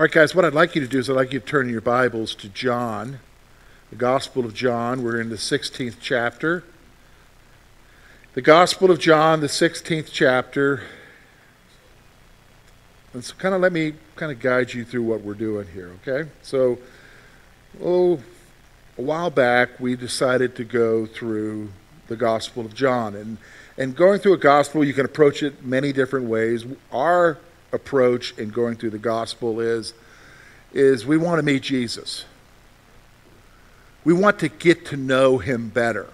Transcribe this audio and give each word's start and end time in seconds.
All 0.00 0.04
right, 0.04 0.12
guys, 0.12 0.34
what 0.34 0.46
I'd 0.46 0.54
like 0.54 0.74
you 0.74 0.80
to 0.80 0.88
do 0.88 0.98
is 0.98 1.10
I'd 1.10 1.16
like 1.16 1.34
you 1.34 1.40
to 1.40 1.44
turn 1.44 1.68
your 1.68 1.82
Bibles 1.82 2.34
to 2.36 2.48
John, 2.48 3.18
the 3.90 3.96
Gospel 3.96 4.46
of 4.46 4.54
John. 4.54 5.02
We're 5.02 5.20
in 5.20 5.28
the 5.28 5.36
16th 5.36 5.96
chapter. 6.00 6.64
The 8.32 8.40
Gospel 8.40 8.90
of 8.90 8.98
John, 8.98 9.40
the 9.40 9.46
16th 9.46 10.08
chapter. 10.10 10.84
And 13.12 13.22
so, 13.22 13.34
kind 13.34 13.54
of 13.54 13.60
let 13.60 13.72
me 13.74 13.92
kind 14.16 14.32
of 14.32 14.40
guide 14.40 14.72
you 14.72 14.86
through 14.86 15.02
what 15.02 15.20
we're 15.20 15.34
doing 15.34 15.66
here, 15.74 15.92
okay? 16.00 16.30
So, 16.40 16.78
oh, 17.84 18.20
a 18.96 19.02
while 19.02 19.28
back, 19.28 19.78
we 19.78 19.96
decided 19.96 20.56
to 20.56 20.64
go 20.64 21.04
through 21.04 21.72
the 22.08 22.16
Gospel 22.16 22.64
of 22.64 22.72
John. 22.72 23.14
And, 23.14 23.36
and 23.76 23.94
going 23.94 24.20
through 24.20 24.32
a 24.32 24.38
Gospel, 24.38 24.82
you 24.82 24.94
can 24.94 25.04
approach 25.04 25.42
it 25.42 25.62
many 25.62 25.92
different 25.92 26.24
ways. 26.24 26.64
Our 26.90 27.36
approach 27.72 28.36
in 28.38 28.50
going 28.50 28.76
through 28.76 28.90
the 28.90 28.98
gospel 28.98 29.60
is 29.60 29.94
is 30.72 31.04
we 31.04 31.16
want 31.16 31.38
to 31.38 31.42
meet 31.42 31.62
Jesus. 31.62 32.24
We 34.04 34.12
want 34.12 34.38
to 34.38 34.48
get 34.48 34.86
to 34.86 34.96
know 34.96 35.38
him 35.38 35.68
better. 35.68 36.08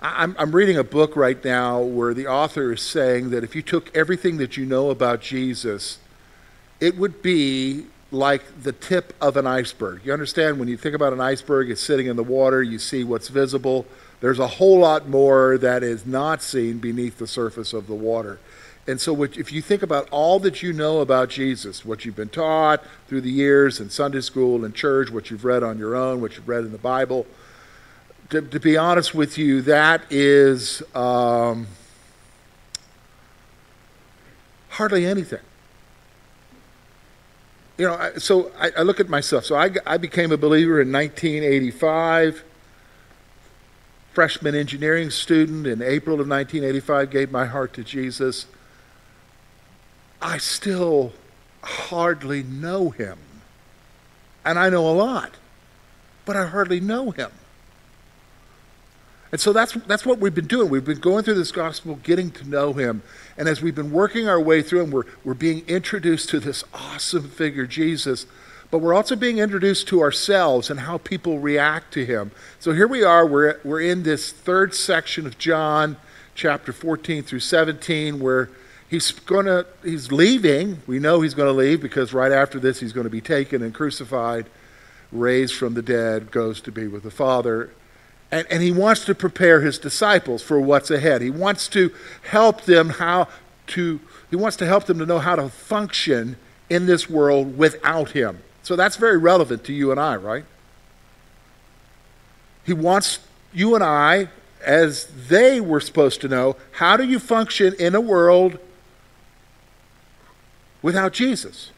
I'm, 0.00 0.36
I'm 0.38 0.54
reading 0.54 0.76
a 0.76 0.84
book 0.84 1.16
right 1.16 1.42
now 1.42 1.80
where 1.80 2.12
the 2.12 2.26
author 2.26 2.72
is 2.72 2.82
saying 2.82 3.30
that 3.30 3.42
if 3.42 3.56
you 3.56 3.62
took 3.62 3.94
everything 3.96 4.36
that 4.36 4.56
you 4.56 4.66
know 4.66 4.90
about 4.90 5.20
Jesus, 5.20 5.98
it 6.80 6.96
would 6.98 7.22
be 7.22 7.86
like 8.12 8.62
the 8.62 8.72
tip 8.72 9.14
of 9.20 9.36
an 9.36 9.46
iceberg. 9.46 10.02
You 10.04 10.12
understand 10.12 10.60
when 10.60 10.68
you 10.68 10.76
think 10.76 10.94
about 10.94 11.12
an 11.12 11.20
iceberg, 11.20 11.70
it's 11.70 11.80
sitting 11.80 12.06
in 12.06 12.16
the 12.16 12.22
water, 12.22 12.62
you 12.62 12.78
see 12.78 13.02
what's 13.02 13.28
visible. 13.28 13.86
There's 14.20 14.38
a 14.38 14.46
whole 14.46 14.78
lot 14.78 15.08
more 15.08 15.58
that 15.58 15.82
is 15.82 16.06
not 16.06 16.42
seen 16.42 16.78
beneath 16.78 17.18
the 17.18 17.26
surface 17.26 17.72
of 17.72 17.86
the 17.86 17.94
water. 17.94 18.38
And 18.88 19.00
so, 19.00 19.24
if 19.24 19.50
you 19.52 19.62
think 19.62 19.82
about 19.82 20.08
all 20.10 20.38
that 20.40 20.62
you 20.62 20.72
know 20.72 21.00
about 21.00 21.28
Jesus, 21.28 21.84
what 21.84 22.04
you've 22.04 22.14
been 22.14 22.28
taught 22.28 22.84
through 23.08 23.22
the 23.22 23.30
years 23.30 23.80
in 23.80 23.90
Sunday 23.90 24.20
school 24.20 24.64
and 24.64 24.72
church, 24.72 25.10
what 25.10 25.28
you've 25.28 25.44
read 25.44 25.64
on 25.64 25.76
your 25.76 25.96
own, 25.96 26.20
what 26.20 26.36
you've 26.36 26.48
read 26.48 26.64
in 26.64 26.70
the 26.70 26.78
Bible, 26.78 27.26
to, 28.30 28.40
to 28.40 28.60
be 28.60 28.76
honest 28.76 29.12
with 29.12 29.38
you, 29.38 29.60
that 29.62 30.02
is 30.08 30.82
um, 30.94 31.66
hardly 34.68 35.04
anything. 35.04 35.40
You 37.78 37.88
know, 37.88 38.12
so 38.18 38.52
I, 38.58 38.70
I 38.78 38.82
look 38.82 39.00
at 39.00 39.08
myself. 39.08 39.44
So 39.44 39.56
I, 39.56 39.70
I 39.84 39.96
became 39.96 40.30
a 40.30 40.36
believer 40.36 40.80
in 40.80 40.92
1985 40.92 42.44
freshman 44.12 44.54
engineering 44.54 45.10
student 45.10 45.66
in 45.66 45.82
April 45.82 46.20
of 46.20 46.26
1985, 46.26 47.10
gave 47.10 47.30
my 47.30 47.44
heart 47.44 47.74
to 47.74 47.84
Jesus. 47.84 48.46
I 50.26 50.38
still 50.38 51.12
hardly 51.62 52.42
know 52.42 52.90
him. 52.90 53.16
And 54.44 54.58
I 54.58 54.68
know 54.70 54.90
a 54.90 54.90
lot, 54.90 55.30
but 56.24 56.34
I 56.36 56.46
hardly 56.46 56.80
know 56.80 57.12
him. 57.12 57.30
And 59.30 59.40
so 59.40 59.52
that's, 59.52 59.74
that's 59.86 60.04
what 60.04 60.18
we've 60.18 60.34
been 60.34 60.48
doing. 60.48 60.68
We've 60.68 60.84
been 60.84 60.98
going 60.98 61.22
through 61.22 61.34
this 61.34 61.52
gospel, 61.52 62.00
getting 62.02 62.32
to 62.32 62.48
know 62.48 62.72
him. 62.72 63.02
And 63.38 63.48
as 63.48 63.62
we've 63.62 63.74
been 63.74 63.92
working 63.92 64.28
our 64.28 64.40
way 64.40 64.62
through 64.62 64.82
him, 64.82 64.90
we're, 64.90 65.04
we're 65.24 65.34
being 65.34 65.64
introduced 65.68 66.28
to 66.30 66.40
this 66.40 66.64
awesome 66.74 67.28
figure, 67.28 67.66
Jesus. 67.66 68.26
But 68.72 68.78
we're 68.78 68.94
also 68.94 69.14
being 69.14 69.38
introduced 69.38 69.86
to 69.88 70.00
ourselves 70.00 70.70
and 70.70 70.80
how 70.80 70.98
people 70.98 71.38
react 71.38 71.94
to 71.94 72.04
him. 72.04 72.32
So 72.58 72.72
here 72.72 72.88
we 72.88 73.04
are, 73.04 73.24
we're, 73.24 73.60
we're 73.62 73.80
in 73.80 74.02
this 74.02 74.32
third 74.32 74.74
section 74.74 75.24
of 75.24 75.38
John, 75.38 75.96
chapter 76.34 76.72
14 76.72 77.22
through 77.22 77.40
17, 77.40 78.18
where 78.18 78.48
he's 78.88 79.12
going 79.12 79.46
to 79.46 79.66
he's 79.82 80.12
leaving. 80.12 80.82
We 80.86 80.98
know 80.98 81.20
he's 81.20 81.34
going 81.34 81.48
to 81.48 81.52
leave 81.52 81.80
because 81.80 82.12
right 82.12 82.32
after 82.32 82.58
this 82.58 82.80
he's 82.80 82.92
going 82.92 83.04
to 83.04 83.10
be 83.10 83.20
taken 83.20 83.62
and 83.62 83.74
crucified 83.74 84.46
raised 85.12 85.54
from 85.54 85.74
the 85.74 85.82
dead 85.82 86.30
goes 86.30 86.60
to 86.62 86.72
be 86.72 86.86
with 86.86 87.02
the 87.02 87.10
father. 87.10 87.70
And, 88.30 88.46
and 88.50 88.62
he 88.62 88.72
wants 88.72 89.04
to 89.04 89.14
prepare 89.14 89.60
his 89.60 89.78
disciples 89.78 90.42
for 90.42 90.60
what's 90.60 90.90
ahead. 90.90 91.22
He 91.22 91.30
wants 91.30 91.68
to 91.68 91.92
help 92.22 92.62
them 92.62 92.90
how 92.90 93.28
to 93.68 94.00
he 94.30 94.36
wants 94.36 94.56
to 94.56 94.66
help 94.66 94.84
them 94.84 94.98
to 94.98 95.06
know 95.06 95.18
how 95.18 95.36
to 95.36 95.48
function 95.48 96.36
in 96.68 96.86
this 96.86 97.08
world 97.08 97.56
without 97.56 98.10
him. 98.10 98.42
So 98.62 98.74
that's 98.74 98.96
very 98.96 99.16
relevant 99.16 99.64
to 99.64 99.72
you 99.72 99.90
and 99.90 100.00
i 100.00 100.16
right? 100.16 100.44
He 102.64 102.72
wants 102.72 103.20
you 103.52 103.74
and 103.74 103.84
i 103.84 104.28
as 104.64 105.06
they 105.28 105.60
were 105.60 105.80
supposed 105.80 106.20
to 106.22 106.28
know 106.28 106.56
how 106.72 106.96
do 106.96 107.04
you 107.04 107.20
function 107.20 107.74
in 107.78 107.94
a 107.94 108.00
world 108.00 108.58
without 110.86 111.12
Jesus. 111.12 111.72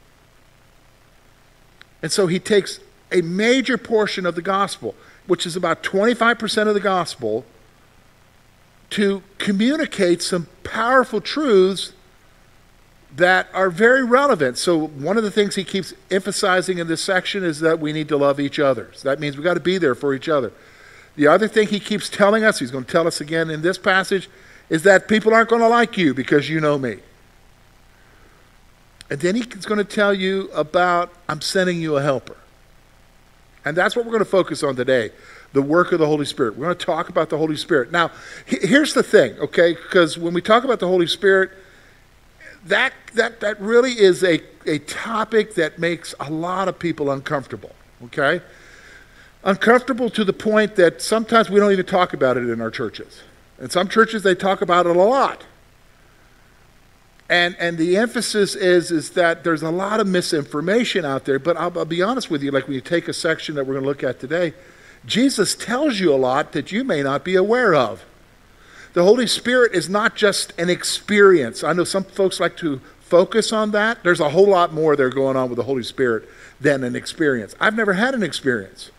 And 2.02 2.12
so 2.12 2.26
he 2.26 2.38
takes 2.38 2.78
a 3.10 3.22
major 3.22 3.78
portion 3.78 4.26
of 4.26 4.34
the 4.34 4.42
gospel, 4.42 4.94
which 5.26 5.46
is 5.46 5.56
about 5.56 5.82
25% 5.82 6.69
of 6.69 6.74
the 6.74 6.80
gospel, 6.80 7.46
to 8.91 9.22
communicate 9.38 10.20
some 10.20 10.46
powerful 10.62 11.22
truths 11.22 11.94
that 13.16 13.48
are 13.54 13.70
very 13.70 14.04
relevant. 14.04 14.58
So, 14.58 14.88
one 14.88 15.16
of 15.16 15.25
the 15.25 15.30
things 15.30 15.54
he 15.54 15.64
keeps 15.64 15.94
emphasizing 16.10 16.76
in 16.76 16.86
this 16.86 17.02
section 17.02 17.42
is 17.42 17.60
that 17.60 17.80
we 17.80 17.94
need 17.94 18.08
to 18.08 18.19
love 18.19 18.38
each 18.38 18.58
other. 18.58 18.90
So 18.92 19.08
that 19.08 19.19
means 19.20 19.38
we've 19.38 19.44
got 19.44 19.54
to 19.54 19.60
be 19.60 19.78
there 19.78 19.94
for 19.94 20.12
each 20.12 20.28
other. 20.28 20.52
The 21.16 21.28
other 21.28 21.48
thing 21.48 21.69
he 21.69 21.80
keeps 21.80 22.10
telling 22.10 22.44
us, 22.44 22.58
he's 22.58 22.70
going 22.70 22.84
to 22.84 22.92
tell 22.92 23.06
us 23.06 23.22
again 23.22 23.48
in 23.48 23.62
this 23.62 23.78
passage, 23.78 24.28
is 24.69 24.82
that 24.82 25.08
people 25.08 25.32
aren't 25.32 25.48
going 25.48 25.62
to 25.62 25.69
like 25.69 25.96
you 25.96 26.12
because 26.12 26.50
you 26.50 26.60
know 26.60 26.76
me. 26.76 26.98
And 29.10 29.20
then 29.20 29.34
he's 29.34 29.46
going 29.46 29.78
to 29.78 29.84
tell 29.84 30.12
you 30.12 30.50
about, 30.52 31.12
I'm 31.28 31.41
sending 31.41 31.80
you 31.80 31.96
a 31.96 32.02
helper. 32.02 32.36
And 33.64 33.76
that's 33.76 33.96
what 33.96 34.04
we're 34.04 34.12
going 34.12 34.24
to 34.24 34.30
focus 34.30 34.62
on 34.62 34.76
today 34.76 35.10
the 35.54 35.62
work 35.62 35.92
of 35.92 35.98
the 35.98 36.06
Holy 36.06 36.26
Spirit. 36.26 36.56
We're 36.56 36.66
going 36.66 36.76
to 36.76 36.84
talk 36.84 37.08
about 37.08 37.30
the 37.30 37.38
Holy 37.38 37.56
Spirit. 37.56 37.91
Now, 37.91 38.10
here's 38.44 38.92
the 38.92 39.02
thing, 39.02 39.32
okay? 39.38 39.72
Because 39.72 40.19
when 40.19 40.34
we 40.34 40.42
talk 40.42 40.62
about 40.64 40.78
the 40.78 40.86
Holy 40.86 41.06
Spirit, 41.06 41.50
that, 42.66 42.92
that, 43.14 43.41
that 43.41 43.58
really 43.58 43.92
is 43.92 44.22
a, 44.22 44.41
a 44.66 44.78
topic 44.80 45.54
that 45.54 45.78
makes 45.78 46.14
a 46.20 46.30
lot 46.30 46.69
of 46.69 46.78
people 46.78 47.10
uncomfortable, 47.10 47.75
okay? 48.04 48.42
Uncomfortable 49.42 50.10
to 50.10 50.22
the 50.22 50.34
point 50.34 50.76
that 50.76 51.00
sometimes 51.00 51.48
we 51.48 51.58
don't 51.58 51.72
even 51.72 51.86
talk 51.86 52.12
about 52.12 52.36
it 52.36 52.48
in 52.48 52.60
our 52.60 52.70
churches. 52.70 53.22
In 53.58 53.70
some 53.70 53.88
churches, 53.88 54.22
they 54.22 54.34
talk 54.34 54.60
about 54.60 54.86
it 54.86 54.96
a 54.96 55.02
lot. 55.02 55.44
And, 57.28 57.56
and 57.58 57.76
the 57.76 57.96
emphasis 57.96 58.54
is, 58.54 58.90
is 58.90 59.10
that 59.10 59.44
there's 59.44 59.62
a 59.62 59.70
lot 59.70 60.00
of 60.00 60.06
misinformation 60.06 61.04
out 61.04 61.26
there, 61.26 61.38
but 61.38 61.56
I'll, 61.56 61.76
I'll 61.78 61.84
be 61.84 62.02
honest 62.02 62.30
with 62.30 62.42
you, 62.42 62.50
like 62.50 62.66
when 62.66 62.74
you 62.74 62.80
take 62.80 63.06
a 63.06 63.12
section 63.12 63.54
that 63.56 63.64
we're 63.64 63.74
going 63.74 63.84
to 63.84 63.88
look 63.88 64.02
at 64.02 64.18
today, 64.18 64.54
Jesus 65.04 65.54
tells 65.54 66.00
you 66.00 66.12
a 66.12 66.16
lot 66.16 66.52
that 66.52 66.72
you 66.72 66.84
may 66.84 67.02
not 67.02 67.24
be 67.24 67.34
aware 67.34 67.74
of. 67.74 68.04
The 68.94 69.04
Holy 69.04 69.26
Spirit 69.26 69.74
is 69.74 69.88
not 69.88 70.16
just 70.16 70.58
an 70.58 70.70
experience. 70.70 71.62
I 71.62 71.74
know 71.74 71.84
some 71.84 72.04
folks 72.04 72.40
like 72.40 72.56
to 72.58 72.80
focus 73.00 73.52
on 73.52 73.70
that. 73.72 74.02
There's 74.02 74.20
a 74.20 74.30
whole 74.30 74.48
lot 74.48 74.72
more 74.72 74.96
there 74.96 75.10
going 75.10 75.36
on 75.36 75.50
with 75.50 75.56
the 75.56 75.64
Holy 75.64 75.82
Spirit 75.82 76.28
than 76.60 76.82
an 76.82 76.96
experience. 76.96 77.54
I've 77.60 77.76
never 77.76 77.92
had 77.92 78.14
an 78.14 78.22
experience. 78.22 78.90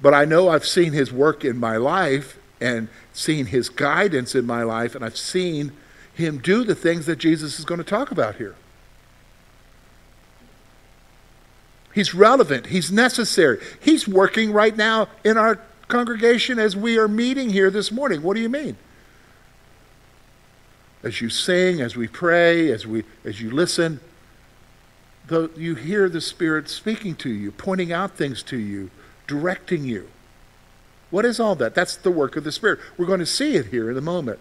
But 0.00 0.14
I 0.14 0.24
know 0.24 0.48
I've 0.48 0.66
seen 0.66 0.92
his 0.92 1.12
work 1.12 1.44
in 1.44 1.58
my 1.58 1.76
life 1.76 2.38
and 2.60 2.88
seen 3.12 3.46
his 3.46 3.68
guidance 3.68 4.34
in 4.34 4.46
my 4.46 4.62
life, 4.62 4.94
and 4.94 5.04
I've 5.04 5.16
seen 5.16 5.72
him 6.20 6.38
do 6.38 6.64
the 6.64 6.74
things 6.74 7.06
that 7.06 7.16
Jesus 7.16 7.58
is 7.58 7.64
going 7.64 7.78
to 7.78 7.84
talk 7.84 8.10
about 8.10 8.36
here. 8.36 8.54
He's 11.92 12.14
relevant. 12.14 12.66
He's 12.66 12.92
necessary. 12.92 13.58
He's 13.80 14.06
working 14.06 14.52
right 14.52 14.76
now 14.76 15.08
in 15.24 15.36
our 15.36 15.60
congregation 15.88 16.58
as 16.58 16.76
we 16.76 16.98
are 16.98 17.08
meeting 17.08 17.50
here 17.50 17.70
this 17.70 17.90
morning. 17.90 18.22
What 18.22 18.36
do 18.36 18.40
you 18.40 18.48
mean? 18.48 18.76
As 21.02 21.20
you 21.20 21.30
sing, 21.30 21.80
as 21.80 21.96
we 21.96 22.06
pray, 22.06 22.70
as, 22.70 22.86
we, 22.86 23.04
as 23.24 23.40
you 23.40 23.50
listen, 23.50 24.00
the, 25.26 25.50
you 25.56 25.74
hear 25.74 26.08
the 26.08 26.20
Spirit 26.20 26.68
speaking 26.68 27.16
to 27.16 27.30
you, 27.30 27.50
pointing 27.50 27.92
out 27.92 28.16
things 28.16 28.42
to 28.44 28.58
you, 28.58 28.90
directing 29.26 29.84
you. 29.84 30.08
What 31.10 31.24
is 31.24 31.40
all 31.40 31.56
that? 31.56 31.74
That's 31.74 31.96
the 31.96 32.10
work 32.10 32.36
of 32.36 32.44
the 32.44 32.52
Spirit. 32.52 32.78
We're 32.96 33.06
going 33.06 33.20
to 33.20 33.26
see 33.26 33.56
it 33.56 33.66
here 33.66 33.90
in 33.90 33.96
a 33.96 34.02
moment. 34.02 34.38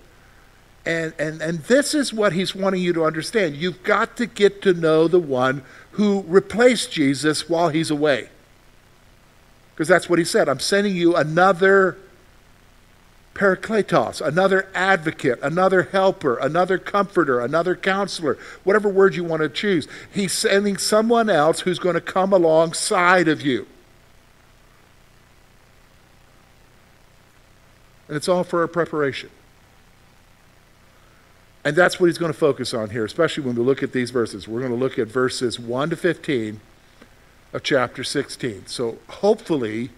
And, 0.86 1.14
and, 1.20 1.42
and 1.42 1.60
this 1.60 1.94
is 1.94 2.14
what 2.14 2.34
he's 2.34 2.56
wanting 2.56 2.82
you 2.82 2.94
to 2.94 3.04
understand. 3.04 3.56
You've 3.56 3.84
got 3.84 4.18
to 4.18 4.26
get 4.26 4.62
to 4.64 4.74
know 4.74 5.08
the 5.08 5.20
one 5.20 5.64
who 5.92 6.24
replaced 6.28 6.92
Jesus 6.92 7.50
while 7.50 7.70
he's 7.70 7.92
away. 7.92 8.30
Because 9.74 9.88
that's 9.88 10.10
what 10.10 10.20
he 10.20 10.26
said. 10.26 10.50
I'm 10.50 10.60
sending 10.60 10.96
you 10.96 11.16
another 11.16 11.98
parakletos, 13.34 14.20
another 14.26 14.68
advocate, 14.76 15.40
another 15.42 15.84
helper, 15.84 16.38
another 16.38 16.78
comforter, 16.78 17.40
another 17.40 17.76
counselor, 17.76 18.38
whatever 18.66 18.90
word 18.90 19.16
you 19.16 19.24
want 19.24 19.42
to 19.42 19.50
choose. 19.50 19.88
He's 20.12 20.34
sending 20.34 20.78
someone 20.78 21.30
else 21.30 21.62
who's 21.62 21.80
going 21.80 21.96
to 21.96 22.02
come 22.02 22.34
alongside 22.34 23.30
of 23.30 23.42
you. 23.42 23.66
And 28.10 28.18
it's 28.18 28.28
all 28.28 28.44
for 28.44 28.62
our 28.62 28.68
preparation. 28.68 29.30
And 31.70 31.78
that's 31.78 32.00
what 32.00 32.08
he's 32.08 32.18
going 32.18 32.34
to 32.34 32.38
focus 32.38 32.74
on 32.74 32.90
here, 32.90 33.06
especially 33.06 33.44
when 33.44 33.54
we 33.56 33.62
look 33.62 33.84
at 33.84 33.92
these 33.92 34.10
verses. 34.10 34.48
We're 34.48 34.62
going 34.62 34.72
to 34.72 34.78
look 34.78 34.98
at 34.98 35.08
verses 35.08 35.60
1 35.60 35.92
to 35.92 35.96
15 35.96 36.62
of 37.54 37.62
chapter 37.62 38.04
16. 38.04 38.66
So 38.66 38.98
hopefully, 39.08 39.92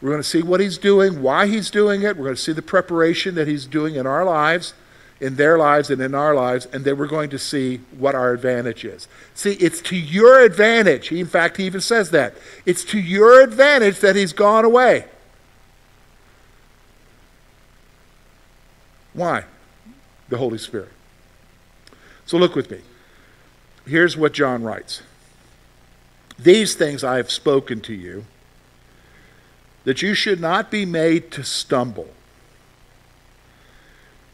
we're 0.00 0.10
going 0.10 0.22
to 0.22 0.28
see 0.28 0.40
what 0.40 0.60
he's 0.60 0.78
doing, 0.78 1.20
why 1.20 1.48
he's 1.48 1.68
doing 1.68 2.02
it. 2.02 2.16
We're 2.16 2.26
going 2.26 2.36
to 2.36 2.40
see 2.40 2.52
the 2.52 2.62
preparation 2.62 3.34
that 3.34 3.48
he's 3.48 3.66
doing 3.66 3.96
in 3.96 4.06
our 4.06 4.24
lives, 4.24 4.72
in 5.20 5.34
their 5.34 5.58
lives, 5.58 5.90
and 5.90 6.00
in 6.00 6.14
our 6.14 6.32
lives. 6.32 6.68
And 6.72 6.84
then 6.84 6.96
we're 6.96 7.08
going 7.08 7.30
to 7.30 7.40
see 7.40 7.78
what 7.98 8.14
our 8.14 8.32
advantage 8.32 8.84
is. 8.84 9.08
See, 9.34 9.54
it's 9.54 9.82
to 9.82 9.96
your 9.96 10.44
advantage. 10.44 11.08
He, 11.08 11.18
in 11.18 11.26
fact, 11.26 11.56
he 11.56 11.64
even 11.64 11.80
says 11.80 12.12
that. 12.12 12.36
It's 12.66 12.84
to 12.84 13.00
your 13.00 13.42
advantage 13.42 13.98
that 13.98 14.14
he's 14.14 14.32
gone 14.32 14.64
away. 14.64 15.06
Why? 19.12 19.46
The 20.34 20.38
Holy 20.38 20.58
Spirit. 20.58 20.90
So 22.26 22.38
look 22.38 22.56
with 22.56 22.68
me. 22.68 22.80
Here's 23.86 24.16
what 24.16 24.32
John 24.32 24.64
writes 24.64 25.00
These 26.36 26.74
things 26.74 27.04
I 27.04 27.18
have 27.18 27.30
spoken 27.30 27.80
to 27.82 27.94
you, 27.94 28.24
that 29.84 30.02
you 30.02 30.12
should 30.12 30.40
not 30.40 30.72
be 30.72 30.84
made 30.84 31.30
to 31.30 31.44
stumble. 31.44 32.08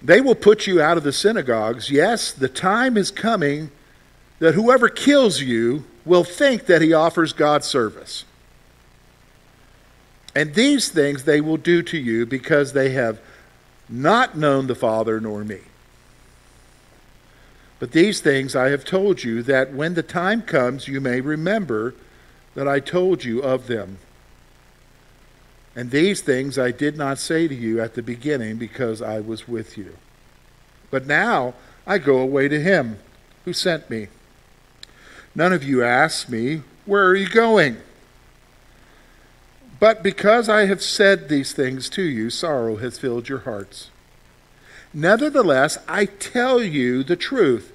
They 0.02 0.22
will 0.22 0.34
put 0.34 0.66
you 0.66 0.80
out 0.80 0.96
of 0.96 1.04
the 1.04 1.12
synagogues. 1.12 1.90
Yes, 1.90 2.32
the 2.32 2.48
time 2.48 2.96
is 2.96 3.10
coming 3.10 3.70
that 4.38 4.54
whoever 4.54 4.88
kills 4.88 5.42
you 5.42 5.84
will 6.06 6.24
think 6.24 6.64
that 6.64 6.80
he 6.80 6.94
offers 6.94 7.34
God 7.34 7.62
service. 7.62 8.24
And 10.34 10.54
these 10.54 10.88
things 10.88 11.24
they 11.24 11.42
will 11.42 11.58
do 11.58 11.82
to 11.82 11.98
you 11.98 12.24
because 12.24 12.72
they 12.72 12.92
have 12.92 13.20
not 13.86 14.38
known 14.38 14.66
the 14.66 14.74
Father 14.74 15.20
nor 15.20 15.44
me. 15.44 15.60
But 17.80 17.92
these 17.92 18.20
things 18.20 18.54
I 18.54 18.68
have 18.68 18.84
told 18.84 19.24
you, 19.24 19.42
that 19.44 19.72
when 19.72 19.94
the 19.94 20.02
time 20.02 20.42
comes, 20.42 20.86
you 20.86 21.00
may 21.00 21.20
remember 21.20 21.94
that 22.54 22.68
I 22.68 22.78
told 22.78 23.24
you 23.24 23.42
of 23.42 23.66
them. 23.66 23.98
And 25.74 25.90
these 25.90 26.20
things 26.20 26.58
I 26.58 26.72
did 26.72 26.98
not 26.98 27.18
say 27.18 27.48
to 27.48 27.54
you 27.54 27.80
at 27.80 27.94
the 27.94 28.02
beginning 28.02 28.58
because 28.58 29.00
I 29.00 29.20
was 29.20 29.48
with 29.48 29.78
you. 29.78 29.96
But 30.90 31.06
now 31.06 31.54
I 31.86 31.96
go 31.96 32.18
away 32.18 32.48
to 32.48 32.60
him 32.60 32.98
who 33.46 33.54
sent 33.54 33.88
me. 33.88 34.08
None 35.34 35.54
of 35.54 35.64
you 35.64 35.82
ask 35.82 36.28
me, 36.28 36.62
Where 36.84 37.06
are 37.06 37.16
you 37.16 37.28
going? 37.28 37.78
But 39.78 40.02
because 40.02 40.50
I 40.50 40.66
have 40.66 40.82
said 40.82 41.28
these 41.30 41.54
things 41.54 41.88
to 41.90 42.02
you, 42.02 42.28
sorrow 42.28 42.76
has 42.76 42.98
filled 42.98 43.30
your 43.30 43.38
hearts. 43.40 43.88
Nevertheless, 44.92 45.78
I 45.86 46.06
tell 46.06 46.62
you 46.62 47.02
the 47.02 47.16
truth. 47.16 47.72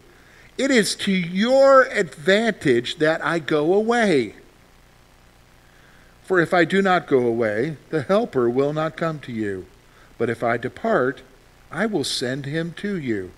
It 0.57 0.71
is 0.71 0.95
to 0.97 1.11
your 1.11 1.83
advantage 1.83 2.97
that 2.97 3.23
I 3.23 3.39
go 3.39 3.73
away. 3.73 4.35
For 6.23 6.39
if 6.39 6.53
I 6.53 6.65
do 6.65 6.81
not 6.81 7.07
go 7.07 7.19
away, 7.19 7.77
the 7.89 8.01
Helper 8.01 8.49
will 8.49 8.73
not 8.73 8.97
come 8.97 9.19
to 9.19 9.31
you. 9.31 9.67
But 10.17 10.29
if 10.29 10.43
I 10.43 10.57
depart, 10.57 11.21
I 11.71 11.85
will 11.85 12.03
send 12.03 12.45
him 12.45 12.73
to 12.77 12.97
you. 12.97 13.31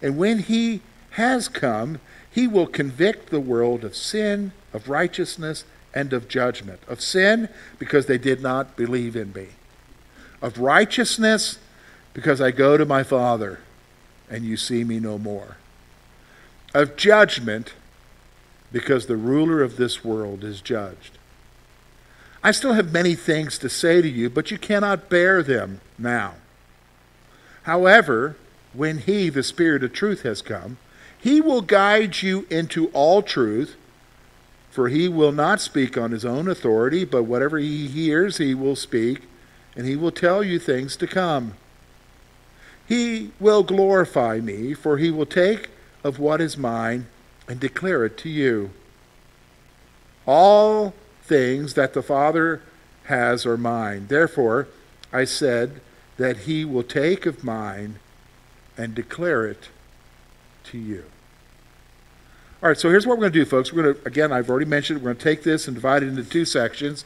And 0.00 0.16
when 0.16 0.38
he 0.38 0.80
has 1.10 1.48
come, 1.48 1.98
he 2.30 2.46
will 2.46 2.66
convict 2.66 3.30
the 3.30 3.40
world 3.40 3.84
of 3.84 3.96
sin, 3.96 4.52
of 4.72 4.88
righteousness, 4.88 5.64
and 5.92 6.12
of 6.12 6.28
judgment. 6.28 6.80
Of 6.86 7.00
sin, 7.00 7.48
because 7.78 8.06
they 8.06 8.18
did 8.18 8.40
not 8.40 8.76
believe 8.76 9.16
in 9.16 9.32
me. 9.32 9.48
Of 10.40 10.58
righteousness, 10.58 11.58
because 12.14 12.40
I 12.40 12.50
go 12.50 12.76
to 12.76 12.84
my 12.84 13.02
Father, 13.02 13.60
and 14.28 14.44
you 14.44 14.56
see 14.56 14.84
me 14.84 15.00
no 15.00 15.18
more. 15.18 15.56
Of 16.74 16.96
judgment, 16.96 17.74
because 18.72 19.06
the 19.06 19.16
ruler 19.16 19.62
of 19.62 19.76
this 19.76 20.04
world 20.04 20.44
is 20.44 20.60
judged. 20.60 21.18
I 22.42 22.52
still 22.52 22.72
have 22.72 22.92
many 22.92 23.14
things 23.14 23.58
to 23.58 23.68
say 23.68 24.00
to 24.00 24.08
you, 24.08 24.30
but 24.30 24.50
you 24.50 24.58
cannot 24.58 25.10
bear 25.10 25.42
them 25.42 25.80
now. 25.98 26.34
However, 27.64 28.36
when 28.72 28.98
He, 28.98 29.28
the 29.28 29.42
Spirit 29.42 29.84
of 29.84 29.92
truth, 29.92 30.22
has 30.22 30.40
come, 30.40 30.78
He 31.18 31.40
will 31.40 31.60
guide 31.60 32.22
you 32.22 32.46
into 32.50 32.86
all 32.88 33.22
truth 33.22 33.76
for 34.70 34.88
he 34.88 35.08
will 35.08 35.32
not 35.32 35.60
speak 35.60 35.98
on 35.98 36.12
his 36.12 36.24
own 36.24 36.48
authority, 36.48 37.04
but 37.04 37.24
whatever 37.24 37.58
he 37.58 37.88
hears, 37.88 38.38
he 38.38 38.54
will 38.54 38.76
speak, 38.76 39.22
and 39.76 39.86
he 39.86 39.96
will 39.96 40.12
tell 40.12 40.44
you 40.44 40.58
things 40.58 40.96
to 40.96 41.06
come. 41.06 41.54
He 42.90 43.30
will 43.38 43.62
glorify 43.62 44.40
me, 44.40 44.74
for 44.74 44.98
he 44.98 45.12
will 45.12 45.24
take 45.24 45.68
of 46.02 46.18
what 46.18 46.40
is 46.40 46.58
mine 46.58 47.06
and 47.46 47.60
declare 47.60 48.04
it 48.04 48.18
to 48.18 48.28
you. 48.28 48.72
All 50.26 50.92
things 51.22 51.74
that 51.74 51.94
the 51.94 52.02
Father 52.02 52.62
has 53.04 53.46
are 53.46 53.56
mine. 53.56 54.08
Therefore, 54.08 54.66
I 55.12 55.22
said 55.22 55.80
that 56.16 56.38
he 56.38 56.64
will 56.64 56.82
take 56.82 57.26
of 57.26 57.44
mine 57.44 58.00
and 58.76 58.92
declare 58.92 59.46
it 59.46 59.68
to 60.64 60.76
you. 60.78 61.04
All 62.60 62.70
right, 62.70 62.78
so 62.78 62.90
here's 62.90 63.06
what 63.06 63.18
we're 63.18 63.22
going 63.22 63.32
to 63.34 63.38
do, 63.38 63.44
folks. 63.44 63.72
We're 63.72 63.82
going 63.84 63.94
to, 63.94 64.04
again, 64.04 64.32
I've 64.32 64.50
already 64.50 64.66
mentioned, 64.66 65.00
we're 65.00 65.14
going 65.14 65.16
to 65.16 65.22
take 65.22 65.44
this 65.44 65.68
and 65.68 65.76
divide 65.76 66.02
it 66.02 66.08
into 66.08 66.24
two 66.24 66.44
sections. 66.44 67.04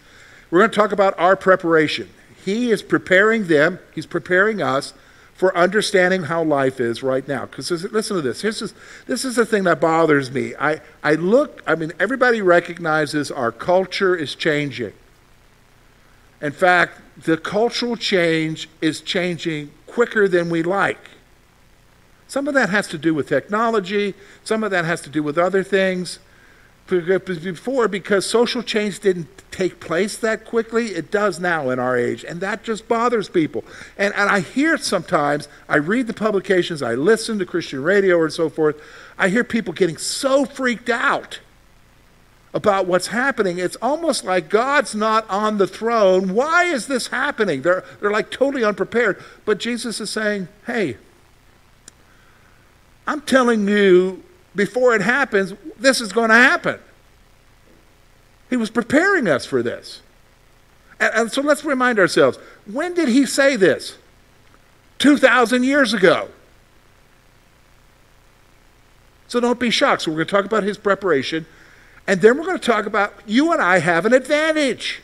We're 0.51 0.61
going 0.61 0.71
to 0.71 0.77
talk 0.77 0.93
about 0.93 1.19
our 1.19 1.37
preparation. 1.37 2.09
He 2.43 2.71
is 2.71 2.83
preparing 2.83 3.49
them, 3.49 3.81
He's 3.95 4.07
preparing 4.07 4.63
us 4.63 4.95
for 5.45 5.55
understanding 5.55 6.23
how 6.23 6.43
life 6.43 6.81
is 6.81 7.03
right 7.03 7.29
now. 7.29 7.45
Because 7.45 7.71
listen 7.93 8.17
to 8.17 8.23
this. 8.23 8.41
This 8.41 8.63
is, 8.63 8.73
this 9.05 9.27
is 9.27 9.37
the 9.37 9.45
thing 9.45 9.65
that 9.65 9.79
bothers 9.79 10.31
me. 10.31 10.55
I, 10.59 10.81
I 11.03 11.17
look, 11.17 11.63
I 11.67 11.75
mean, 11.75 11.93
everybody 12.01 12.41
recognizes 12.41 13.31
our 13.31 13.53
culture 13.53 14.17
is 14.17 14.35
changing. 14.35 14.95
In 16.41 16.53
fact, 16.53 16.99
the 17.19 17.37
cultural 17.37 17.95
change 17.95 18.71
is 18.81 19.03
changing 19.03 19.71
quicker 19.87 20.29
than 20.29 20.49
we 20.49 20.63
like. 20.63 21.11
Some 22.27 22.49
of 22.49 22.55
that 22.55 22.71
has 22.71 22.89
to 22.89 22.97
do 22.97 23.13
with 23.13 23.29
technology, 23.29 24.15
some 24.45 24.65
of 24.65 24.71
that 24.71 24.87
has 24.87 25.03
to 25.03 25.11
do 25.11 25.23
with 25.23 25.37
other 25.37 25.63
things. 25.63 26.21
Before, 26.87 27.89
because 27.89 28.27
social 28.27 28.63
change 28.63 29.01
didn't 29.01 29.29
take 29.51 29.81
place 29.81 30.19
that 30.19 30.45
quickly, 30.45 30.89
it 30.89 31.11
does 31.11 31.41
now 31.41 31.71
in 31.71 31.79
our 31.79 31.97
age, 31.97 32.25
and 32.25 32.41
that 32.41 32.63
just 32.63 32.89
bothers 32.89 33.29
people. 33.29 33.65
And, 33.97 34.13
and 34.15 34.29
I 34.29 34.41
hear 34.41 34.77
sometimes, 34.77 35.49
I 35.69 35.77
read 35.77 36.09
the 36.09 36.13
publications, 36.13 36.83
I 36.83 36.95
listen 36.95 37.39
to 37.39 37.47
Christian 37.47 37.83
radio 37.83 38.23
and 38.23 38.33
so 38.33 38.51
forth, 38.51 38.77
I 39.17 39.29
hear 39.31 39.45
people 39.45 39.73
getting 39.73 39.97
so 39.97 40.45
freaked 40.45 40.91
out 40.91 41.39
about 42.53 42.87
what's 42.87 43.07
happening. 43.07 43.59
It's 43.59 43.77
almost 43.81 44.25
like 44.25 44.49
God's 44.49 44.95
not 44.95 45.29
on 45.31 45.59
the 45.59 45.67
throne. 45.67 46.35
Why 46.35 46.65
is 46.65 46.87
this 46.87 47.07
happening? 47.09 47.63
They're, 47.63 47.85
they're 48.01 48.11
like 48.11 48.31
totally 48.31 48.63
unprepared. 48.63 49.23
But 49.45 49.59
Jesus 49.59 50.01
is 50.01 50.11
saying, 50.11 50.49
hey, 50.67 50.97
I'm 53.07 53.21
telling 53.23 53.69
you, 53.69 54.24
before 54.55 54.95
it 54.95 55.01
happens, 55.01 55.55
this 55.79 56.01
is 56.01 56.13
going 56.13 56.31
to 56.31 56.37
happen. 56.37 56.79
He 58.51 58.57
was 58.57 58.71
preparing 58.71 59.27
us 59.27 59.47
for 59.47 59.63
this. 59.63 60.01
And, 61.01 61.13
and, 61.15 61.33
so 61.33 61.43
let's 61.43 61.65
remind 61.65 61.99
ourselves 61.99 62.39
when 62.67 62.95
did 62.95 63.09
he 63.09 63.27
say 63.27 63.57
this? 63.57 63.99
2,000 64.99 65.65
years 65.65 65.93
ago. 65.93 66.29
So 69.27 69.41
don't 69.41 69.59
be 69.59 69.71
shocked. 69.71 70.03
So 70.03 70.11
we're 70.11 70.19
going 70.19 70.27
to 70.29 70.31
talk 70.31 70.45
about 70.45 70.63
his 70.63 70.79
preparation. 70.79 71.47
And 72.07 72.21
then 72.21 72.39
we're 72.39 72.45
going 72.45 72.59
to 72.59 72.65
talk 72.65 72.87
about 72.87 73.15
you 73.27 73.53
and 73.53 73.61
I 73.61 73.79
have 73.79 74.07
an 74.07 74.13
advantage 74.13 75.03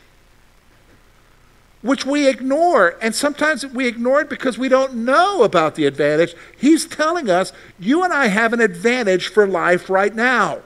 which 1.81 2.05
we 2.05 2.27
ignore. 2.27 2.95
And 3.01 3.13
sometimes 3.13 3.65
we 3.65 3.87
ignore 3.87 4.21
it 4.21 4.29
because 4.29 4.57
we 4.57 4.69
don't 4.69 4.93
know 4.93 5.43
about 5.43 5.75
the 5.75 5.85
advantage. 5.85 6.35
He's 6.57 6.85
telling 6.85 7.29
us, 7.29 7.53
you 7.79 8.03
and 8.03 8.13
I 8.13 8.27
have 8.27 8.53
an 8.53 8.61
advantage 8.61 9.27
for 9.27 9.47
life 9.47 9.89
right 9.89 10.13
now. 10.13 10.59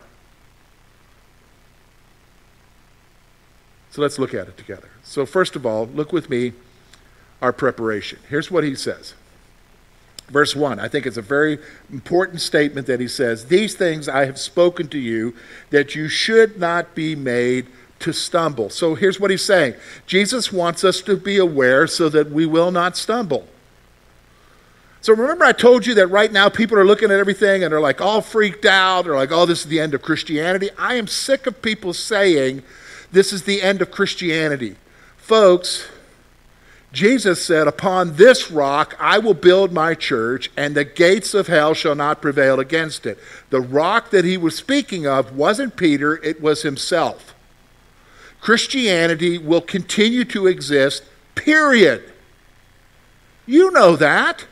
So 3.91 4.01
let's 4.01 4.19
look 4.19 4.34
at 4.34 4.48
it 4.48 4.57
together. 4.57 4.89
So, 5.03 5.25
first 5.25 5.55
of 5.55 5.65
all, 5.65 5.88
look 5.88 6.12
with 6.12 6.29
me 6.29 6.51
our 7.41 7.53
preparation. 7.53 8.19
Here's 8.27 8.51
what 8.51 8.65
he 8.65 8.75
says. 8.75 9.13
Verse 10.27 10.55
1, 10.55 10.79
I 10.79 10.88
think 10.88 11.05
it's 11.05 11.17
a 11.17 11.22
very 11.22 11.60
important 11.91 12.41
statement 12.41 12.88
that 12.88 13.00
he 13.00 13.07
says, 13.07 13.45
These 13.45 13.75
things 13.75 14.10
I 14.10 14.25
have 14.25 14.39
spoken 14.39 14.88
to 14.89 14.98
you, 14.98 15.36
that 15.69 15.95
you 15.95 16.10
should 16.10 16.60
not 16.60 16.95
be 16.95 17.15
made 17.15 17.67
to 18.05 18.13
stumble. 18.13 18.69
So 18.69 18.93
here's 18.93 19.19
what 19.19 19.31
he's 19.31 19.43
saying 19.43 19.74
Jesus 20.05 20.53
wants 20.53 20.83
us 20.83 21.01
to 21.01 21.17
be 21.17 21.39
aware 21.39 21.88
so 21.88 22.07
that 22.09 22.29
we 22.29 22.45
will 22.45 22.69
not 22.69 22.95
stumble. 22.95 23.47
So 25.01 25.13
remember, 25.13 25.43
I 25.43 25.53
told 25.53 25.88
you 25.88 25.95
that 25.95 26.07
right 26.07 26.31
now 26.31 26.50
people 26.50 26.77
are 26.77 26.85
looking 26.85 27.09
at 27.09 27.19
everything 27.19 27.63
and 27.63 27.71
they're 27.71 27.81
like 27.81 28.01
all 28.01 28.21
freaked 28.21 28.65
out. 28.65 29.03
They're 29.05 29.15
like, 29.15 29.31
oh, 29.31 29.47
this 29.47 29.62
is 29.62 29.65
the 29.65 29.79
end 29.79 29.95
of 29.95 30.03
Christianity. 30.03 30.69
I 30.77 30.95
am 30.95 31.07
sick 31.07 31.47
of 31.47 31.63
people 31.63 31.93
saying 31.93 32.62
this 33.12 33.33
is 33.33 33.43
the 33.43 33.63
end 33.63 33.81
of 33.81 33.89
Christianity. 33.89 34.75
Folks, 35.17 35.88
Jesus 36.91 37.43
said, 37.43 37.67
Upon 37.67 38.17
this 38.17 38.51
rock 38.51 38.95
I 39.00 39.17
will 39.17 39.33
build 39.33 39.74
my 39.74 39.95
church, 39.95 40.51
and 40.55 40.75
the 40.75 40.85
gates 40.85 41.33
of 41.33 41.47
hell 41.47 41.74
shall 41.74 41.95
not 41.95 42.21
prevail 42.21 42.59
against 42.59 43.07
it. 43.07 43.17
The 43.50 43.62
rock 43.62 44.12
that 44.12 44.25
he 44.25 44.38
was 44.38 44.55
speaking 44.55 45.07
of 45.07 45.35
wasn't 45.35 45.75
Peter, 45.75 46.17
it 46.24 46.39
was 46.39 46.62
himself. 46.62 47.34
Christianity 48.45 49.39
will 49.39 49.59
continue 49.59 50.23
to 50.25 50.45
exist, 50.45 51.01
period. 51.33 52.13
You 53.47 53.71
know 53.71 53.95
that. 53.95 54.45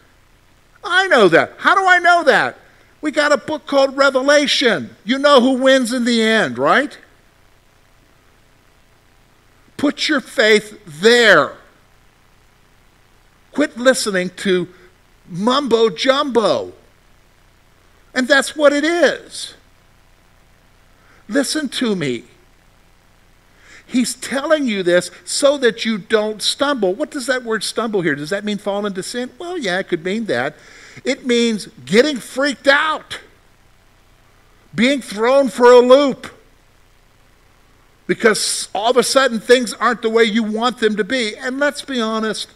I 0.84 1.08
know 1.10 1.28
that. 1.28 1.54
How 1.60 1.76
do 1.76 1.86
I 1.86 2.00
know 2.00 2.24
that? 2.24 2.58
We 3.02 3.12
got 3.12 3.32
a 3.32 3.38
book 3.38 3.68
called 3.68 3.96
Revelation. 3.96 4.96
You 5.06 5.20
know 5.20 5.42
who 5.42 5.62
wins 5.62 5.94
in 5.94 6.06
the 6.06 6.24
end, 6.24 6.58
right? 6.58 6.98
Put 9.78 10.10
your 10.10 10.22
faith 10.22 10.80
there. 10.88 11.58
Quit 13.52 13.78
listening 13.78 14.32
to 14.38 14.70
mumbo 15.30 15.92
jumbo. 15.92 16.74
And 18.16 18.28
that's 18.28 18.56
what 18.56 18.74
it 18.74 18.84
is. 18.84 19.54
Listen 21.28 21.70
to 21.70 21.96
me. 21.96 22.24
He's 23.94 24.16
telling 24.16 24.66
you 24.66 24.82
this 24.82 25.12
so 25.24 25.56
that 25.60 25.86
you 25.86 26.00
don't 26.00 26.42
stumble. 26.42 26.96
What 26.96 27.12
does 27.12 27.28
that 27.28 27.44
word 27.44 27.64
stumble 27.64 28.02
here? 28.02 28.16
Does 28.16 28.32
that 28.32 28.44
mean 28.44 28.58
fall 28.58 28.88
into 28.88 29.04
sin? 29.04 29.30
Well, 29.38 29.56
yeah, 29.56 29.78
it 29.78 29.88
could 29.88 30.04
mean 30.04 30.26
that. 30.26 30.56
It 31.06 31.28
means 31.28 31.68
getting 31.86 32.18
freaked 32.18 32.68
out, 32.68 33.20
being 34.74 35.00
thrown 35.00 35.48
for 35.48 35.72
a 35.72 35.78
loop, 35.78 36.26
because 38.08 38.68
all 38.74 38.90
of 38.90 38.98
a 38.98 39.04
sudden 39.04 39.40
things 39.40 39.74
aren't 39.74 40.02
the 40.02 40.10
way 40.10 40.24
you 40.24 40.42
want 40.42 40.80
them 40.80 40.96
to 40.96 41.04
be. 41.04 41.38
And 41.38 41.60
let's 41.60 41.84
be 41.84 42.02
honest, 42.02 42.50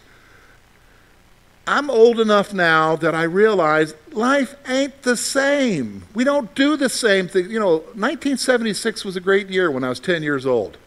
I'm 1.68 1.88
old 1.88 2.18
enough 2.18 2.52
now 2.52 2.96
that 2.96 3.14
I 3.14 3.22
realize 3.22 3.94
life 4.10 4.56
ain't 4.66 5.02
the 5.02 5.16
same. 5.16 6.02
We 6.14 6.24
don't 6.24 6.52
do 6.56 6.76
the 6.76 6.88
same 6.88 7.28
thing. 7.28 7.48
You 7.48 7.60
know, 7.60 7.76
1976 7.94 9.04
was 9.04 9.14
a 9.14 9.20
great 9.20 9.50
year 9.50 9.70
when 9.70 9.84
I 9.84 9.88
was 9.88 10.00
10 10.00 10.24
years 10.24 10.44
old. 10.44 10.78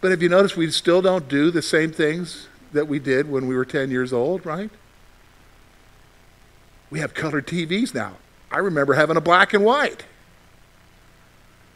But 0.00 0.10
have 0.12 0.22
you 0.22 0.28
noticed 0.28 0.56
we 0.56 0.70
still 0.70 1.02
don't 1.02 1.28
do 1.28 1.50
the 1.50 1.62
same 1.62 1.90
things 1.90 2.48
that 2.72 2.86
we 2.86 2.98
did 2.98 3.30
when 3.30 3.46
we 3.46 3.56
were 3.56 3.64
10 3.64 3.90
years 3.90 4.12
old, 4.12 4.46
right? 4.46 4.70
We 6.90 7.00
have 7.00 7.14
colored 7.14 7.46
TVs 7.46 7.94
now. 7.94 8.16
I 8.50 8.58
remember 8.58 8.94
having 8.94 9.16
a 9.16 9.20
black 9.20 9.52
and 9.52 9.64
white. 9.64 10.04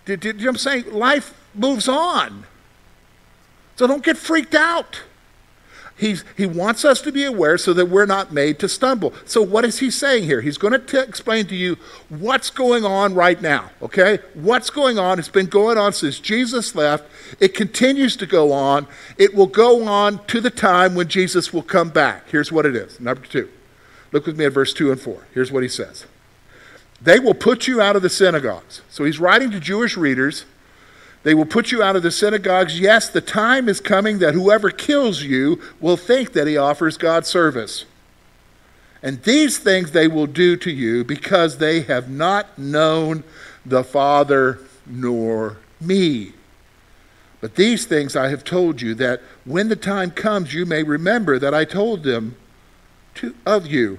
You 0.06 0.16
know 0.16 0.32
what 0.32 0.46
I'm 0.46 0.56
saying? 0.56 0.92
Life 0.92 1.34
moves 1.54 1.88
on. 1.88 2.44
So 3.76 3.86
don't 3.86 4.04
get 4.04 4.16
freaked 4.16 4.54
out. 4.54 5.02
He's, 5.96 6.24
he 6.36 6.46
wants 6.46 6.84
us 6.84 7.00
to 7.02 7.12
be 7.12 7.24
aware 7.24 7.58
so 7.58 7.72
that 7.74 7.86
we're 7.86 8.06
not 8.06 8.32
made 8.32 8.58
to 8.60 8.68
stumble. 8.68 9.12
So, 9.24 9.42
what 9.42 9.64
is 9.64 9.78
he 9.78 9.90
saying 9.90 10.24
here? 10.24 10.40
He's 10.40 10.58
going 10.58 10.80
to 10.80 11.00
explain 11.00 11.46
to 11.46 11.54
you 11.54 11.76
what's 12.08 12.50
going 12.50 12.84
on 12.84 13.14
right 13.14 13.40
now, 13.40 13.70
okay? 13.80 14.18
What's 14.34 14.70
going 14.70 14.98
on? 14.98 15.18
It's 15.18 15.28
been 15.28 15.46
going 15.46 15.78
on 15.78 15.92
since 15.92 16.18
Jesus 16.18 16.74
left. 16.74 17.04
It 17.40 17.54
continues 17.54 18.16
to 18.16 18.26
go 18.26 18.52
on. 18.52 18.86
It 19.18 19.34
will 19.34 19.46
go 19.46 19.86
on 19.86 20.24
to 20.26 20.40
the 20.40 20.50
time 20.50 20.94
when 20.94 21.08
Jesus 21.08 21.52
will 21.52 21.62
come 21.62 21.90
back. 21.90 22.28
Here's 22.30 22.50
what 22.50 22.66
it 22.66 22.74
is. 22.74 22.98
Number 22.98 23.26
two. 23.26 23.48
Look 24.10 24.26
with 24.26 24.38
me 24.38 24.44
at 24.44 24.52
verse 24.52 24.74
2 24.74 24.92
and 24.92 25.00
4. 25.00 25.26
Here's 25.32 25.50
what 25.52 25.62
he 25.62 25.68
says 25.68 26.06
They 27.00 27.20
will 27.20 27.34
put 27.34 27.66
you 27.66 27.80
out 27.80 27.96
of 27.96 28.02
the 28.02 28.10
synagogues. 28.10 28.80
So, 28.88 29.04
he's 29.04 29.20
writing 29.20 29.50
to 29.50 29.60
Jewish 29.60 29.96
readers 29.96 30.46
they 31.22 31.34
will 31.34 31.46
put 31.46 31.70
you 31.70 31.82
out 31.82 31.96
of 31.96 32.02
the 32.02 32.10
synagogues. 32.10 32.80
Yes, 32.80 33.08
the 33.08 33.20
time 33.20 33.68
is 33.68 33.80
coming 33.80 34.18
that 34.18 34.34
whoever 34.34 34.70
kills 34.70 35.22
you 35.22 35.60
will 35.80 35.96
think 35.96 36.32
that 36.32 36.46
he 36.46 36.56
offers 36.56 36.96
God 36.96 37.26
service. 37.26 37.84
And 39.02 39.22
these 39.22 39.58
things 39.58 39.90
they 39.90 40.08
will 40.08 40.26
do 40.26 40.56
to 40.56 40.70
you 40.70 41.04
because 41.04 41.58
they 41.58 41.82
have 41.82 42.08
not 42.08 42.58
known 42.58 43.24
the 43.64 43.84
Father 43.84 44.58
nor 44.86 45.58
me. 45.80 46.32
But 47.40 47.56
these 47.56 47.86
things 47.86 48.14
I 48.14 48.28
have 48.28 48.44
told 48.44 48.80
you, 48.80 48.94
that 48.94 49.20
when 49.44 49.68
the 49.68 49.76
time 49.76 50.12
comes, 50.12 50.54
you 50.54 50.64
may 50.64 50.84
remember 50.84 51.40
that 51.40 51.52
I 51.52 51.64
told 51.64 52.04
them 52.04 52.36
to, 53.16 53.34
of 53.44 53.66
you. 53.66 53.98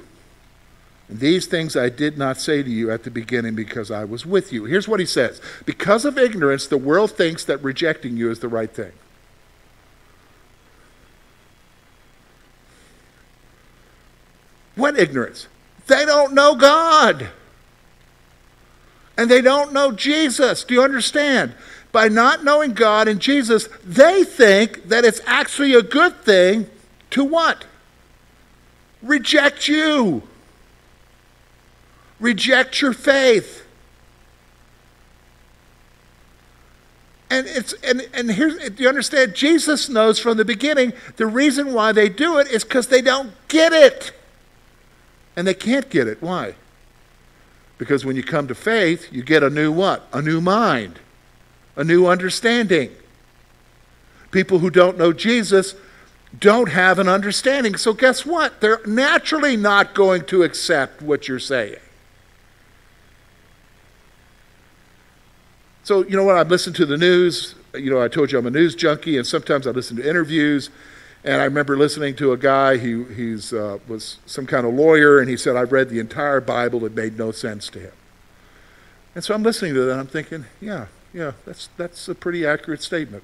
These 1.10 1.48
things 1.48 1.75
I 1.75 1.89
did 1.89 2.17
not 2.17 2.39
say 2.39 2.63
to 2.63 2.69
you 2.69 2.89
at 2.89 3.03
the 3.03 3.12
beginning 3.12 3.55
because 3.55 3.91
I 3.91 4.05
was 4.05 4.25
with 4.25 4.53
you. 4.53 4.65
Here's 4.65 4.88
what 4.88 5.00
he 5.00 5.05
says 5.05 5.41
Because 5.65 6.05
of 6.05 6.17
ignorance, 6.17 6.67
the 6.67 6.77
world 6.77 7.12
thinks 7.12 7.43
that 7.45 7.62
rejecting 7.63 8.17
you 8.17 8.31
is 8.31 8.39
the 8.39 8.48
right 8.48 8.74
thing. 8.74 8.93
What 14.75 14.98
ignorance? 14.98 15.48
They 15.88 16.05
don't 16.05 16.33
know 16.33 16.55
God. 16.55 17.29
And 19.17 19.29
they 19.29 19.41
don't 19.41 19.74
know 19.74 19.91
Jesus. 19.91 20.63
Do 20.63 20.74
you 20.74 20.81
understand? 20.81 21.53
By 21.91 22.07
not 22.07 22.43
knowing 22.43 22.74
God 22.74 23.07
and 23.07 23.19
Jesus, 23.19 23.69
they 23.83 24.24
think 24.24 24.89
that 24.89 25.05
it's 25.05 25.22
actually 25.27 25.75
a 25.75 25.83
good 25.83 26.22
thing 26.22 26.67
to 27.12 27.24
what? 27.24 27.65
Reject 29.03 29.67
you 29.67 30.24
reject 32.23 32.81
your 32.81 32.93
faith. 32.93 33.65
And 37.29 37.45
it's 37.47 37.73
and 37.83 38.07
and 38.13 38.31
here's 38.31 38.79
you 38.79 38.87
understand? 38.87 39.35
Jesus 39.35 39.89
knows 39.89 40.19
from 40.19 40.37
the 40.37 40.45
beginning 40.45 40.93
the 41.17 41.25
reason 41.25 41.73
why 41.73 41.91
they 41.91 42.07
do 42.07 42.37
it 42.37 42.47
is 42.47 42.63
because 42.63 42.87
they 42.87 43.01
don't 43.01 43.31
get 43.47 43.73
it. 43.73 44.11
And 45.35 45.47
they 45.47 45.55
can't 45.55 45.89
get 45.89 46.07
it. 46.07 46.21
Why? 46.21 46.55
Because 47.77 48.05
when 48.05 48.15
you 48.15 48.23
come 48.23 48.47
to 48.47 48.55
faith, 48.55 49.11
you 49.11 49.23
get 49.23 49.43
a 49.43 49.49
new 49.49 49.71
what? 49.71 50.07
A 50.13 50.21
new 50.21 50.39
mind, 50.39 50.99
a 51.75 51.83
new 51.83 52.05
understanding. 52.05 52.91
People 54.31 54.59
who 54.59 54.69
don't 54.69 54.97
know 54.97 55.11
Jesus 55.11 55.75
don't 56.39 56.69
have 56.69 56.99
an 56.99 57.07
understanding. 57.07 57.75
So, 57.75 57.93
guess 57.93 58.25
what? 58.25 58.61
They're 58.61 58.81
naturally 58.85 59.57
not 59.57 59.95
going 59.95 60.25
to 60.25 60.43
accept 60.43 61.01
what 61.01 61.27
you're 61.27 61.39
saying. 61.39 61.77
So, 65.83 66.05
you 66.05 66.15
know 66.15 66.23
what? 66.23 66.37
I 66.37 66.43
listen 66.43 66.71
to 66.73 66.85
the 66.85 66.97
news. 66.97 67.55
You 67.73 67.91
know, 67.91 68.01
I 68.01 68.07
told 68.07 68.31
you 68.31 68.39
I'm 68.39 68.45
a 68.45 68.51
news 68.51 68.73
junkie, 68.73 69.17
and 69.17 69.27
sometimes 69.27 69.67
I 69.67 69.71
listen 69.71 69.97
to 69.97 70.09
interviews. 70.09 70.69
And 71.25 71.41
I 71.41 71.45
remember 71.45 71.77
listening 71.77 72.15
to 72.17 72.31
a 72.31 72.37
guy, 72.37 72.77
he 72.77 73.03
he's, 73.03 73.53
uh, 73.53 73.79
was 73.87 74.17
some 74.25 74.45
kind 74.45 74.65
of 74.65 74.73
lawyer, 74.73 75.19
and 75.19 75.29
he 75.29 75.37
said, 75.37 75.55
I've 75.55 75.71
read 75.71 75.89
the 75.89 75.99
entire 75.99 76.39
Bible. 76.39 76.85
It 76.85 76.93
made 76.93 77.17
no 77.17 77.31
sense 77.31 77.69
to 77.69 77.79
him. 77.79 77.91
And 79.13 79.23
so 79.23 79.33
I'm 79.33 79.43
listening 79.43 79.73
to 79.73 79.81
that, 79.81 79.91
and 79.91 79.99
I'm 79.99 80.07
thinking, 80.07 80.45
yeah, 80.61 80.87
yeah, 81.13 81.33
that's, 81.45 81.69
that's 81.77 82.07
a 82.07 82.15
pretty 82.15 82.45
accurate 82.45 82.81
statement. 82.81 83.23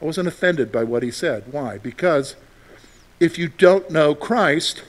I 0.00 0.04
wasn't 0.04 0.28
offended 0.28 0.72
by 0.72 0.84
what 0.84 1.02
he 1.02 1.10
said. 1.10 1.44
Why? 1.52 1.78
Because 1.78 2.34
if 3.20 3.38
you 3.38 3.48
don't 3.48 3.90
know 3.90 4.14
Christ, 4.14 4.84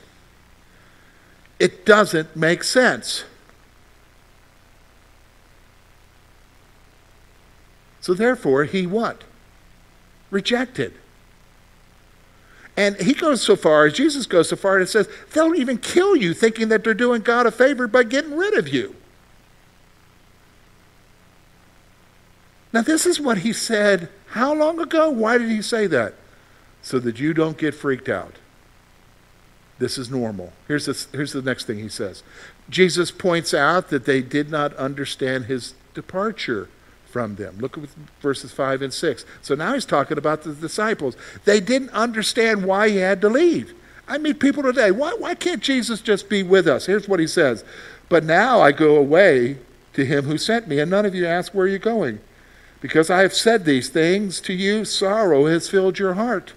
it 1.60 1.86
doesn't 1.86 2.36
make 2.36 2.64
sense. 2.64 3.26
So 8.02 8.14
therefore, 8.14 8.66
he 8.66 8.88
what? 8.88 9.24
Rejected. 10.32 10.94
And 12.78 12.96
he 12.96 13.14
goes 13.14 13.42
so 13.42 13.56
far, 13.56 13.88
as 13.88 13.94
Jesus 13.94 14.26
goes 14.26 14.50
so 14.50 14.56
far, 14.56 14.78
and 14.78 14.88
says, 14.88 15.10
they'll 15.34 15.56
even 15.56 15.78
kill 15.78 16.16
you 16.16 16.34
thinking 16.34 16.70
that 16.70 16.84
they're 16.84 16.94
doing 16.94 17.22
God 17.22 17.46
a 17.46 17.52
favor 17.52 17.88
by 17.88 18.04
getting 18.04 18.38
rid 18.38 18.58
of 18.58 18.70
you. 18.70 18.96
Now, 22.72 22.82
this 22.82 23.06
is 23.06 23.20
what 23.20 23.40
he 23.40 23.52
said 23.52 24.10
how 24.28 24.54
long 24.54 24.80
ago? 24.80 25.10
Why 25.10 25.38
did 25.38 25.50
he 25.50 25.62
say 25.62 25.88
that? 25.88 26.14
So 26.82 27.00
that 27.00 27.20
you 27.20 27.34
don't 27.34 27.58
get 27.58 27.74
freaked 27.74 28.08
out. 28.08 28.36
This 29.80 29.98
is 29.98 30.10
normal. 30.10 30.54
Here's, 30.68 30.86
this, 30.86 31.08
here's 31.12 31.34
the 31.34 31.42
next 31.42 31.66
thing 31.66 31.80
he 31.80 31.90
says 31.90 32.24
Jesus 32.70 33.12
points 33.12 33.54
out 33.54 33.90
that 33.90 34.06
they 34.06 34.22
did 34.22 34.50
not 34.50 34.74
understand 34.76 35.46
his 35.46 35.74
departure 35.94 36.70
from 37.10 37.36
them. 37.36 37.58
Look 37.60 37.78
at 37.78 37.86
verses 38.22 38.52
5 38.52 38.82
and 38.82 38.94
6. 38.94 39.26
So 39.42 39.56
now 39.56 39.74
he's 39.74 39.86
talking 39.86 40.18
about 40.18 40.44
the 40.44 40.54
disciples. 40.54 41.18
They 41.46 41.60
didn't 41.60 41.90
understand 41.90 42.66
why 42.66 42.90
he 42.90 42.98
had 42.98 43.22
to 43.22 43.30
leave. 43.30 43.74
I 44.08 44.18
meet 44.18 44.40
people 44.40 44.64
today. 44.64 44.92
Why, 44.92 45.14
why 45.18 45.36
can't 45.36 45.62
Jesus 45.62 46.02
just 46.02 46.30
be 46.30 46.42
with 46.42 46.68
us? 46.68 46.88
Here's 46.88 47.08
what 47.08 47.20
he 47.20 47.28
says 47.28 47.64
But 48.10 48.24
now 48.24 48.60
I 48.62 48.72
go 48.72 48.96
away 48.96 49.58
to 49.94 50.06
him 50.06 50.26
who 50.26 50.38
sent 50.38 50.68
me, 50.68 50.80
and 50.80 50.90
none 50.90 51.06
of 51.06 51.16
you 51.16 51.26
ask 51.26 51.54
where 51.54 51.68
you're 51.68 51.80
going. 51.80 52.20
Because 52.82 53.10
I 53.10 53.22
have 53.22 53.34
said 53.34 53.66
these 53.66 53.90
things 53.90 54.40
to 54.42 54.54
you, 54.54 54.86
sorrow 54.86 55.48
has 55.48 55.70
filled 55.70 56.00
your 56.00 56.14
heart. 56.14 56.54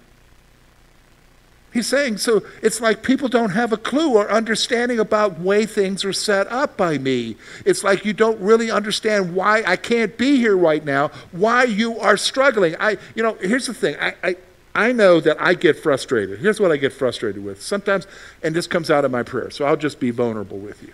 He's 1.73 1.87
saying, 1.87 2.17
so 2.17 2.43
it's 2.61 2.79
like 2.79 3.01
people 3.01 3.27
don't 3.27 3.49
have 3.49 3.73
a 3.73 3.77
clue 3.77 4.15
or 4.15 4.29
understanding 4.29 4.99
about 4.99 5.39
way 5.39 5.65
things 5.65 6.05
are 6.05 6.13
set 6.13 6.47
up 6.47 6.77
by 6.77 6.99
me. 6.99 7.35
It's 7.65 7.83
like 7.83 8.05
you 8.05 8.13
don't 8.13 8.39
really 8.39 8.69
understand 8.69 9.33
why 9.33 9.63
I 9.65 9.75
can't 9.75 10.15
be 10.15 10.37
here 10.37 10.55
right 10.55 10.85
now, 10.85 11.09
why 11.31 11.63
you 11.63 11.99
are 11.99 12.15
struggling. 12.15 12.75
I, 12.79 12.97
you 13.15 13.23
know, 13.23 13.33
here's 13.41 13.65
the 13.65 13.73
thing. 13.73 13.95
I, 13.99 14.13
I, 14.23 14.35
I 14.75 14.91
know 14.91 15.19
that 15.19 15.41
I 15.41 15.55
get 15.55 15.77
frustrated. 15.77 16.39
Here's 16.39 16.59
what 16.59 16.71
I 16.71 16.77
get 16.77 16.93
frustrated 16.93 17.43
with. 17.43 17.61
Sometimes, 17.61 18.05
and 18.43 18.55
this 18.55 18.67
comes 18.67 18.91
out 18.91 19.03
of 19.03 19.09
my 19.09 19.23
prayer, 19.23 19.49
so 19.49 19.65
I'll 19.65 19.75
just 19.75 19.99
be 19.99 20.11
vulnerable 20.11 20.59
with 20.59 20.83
you. 20.83 20.93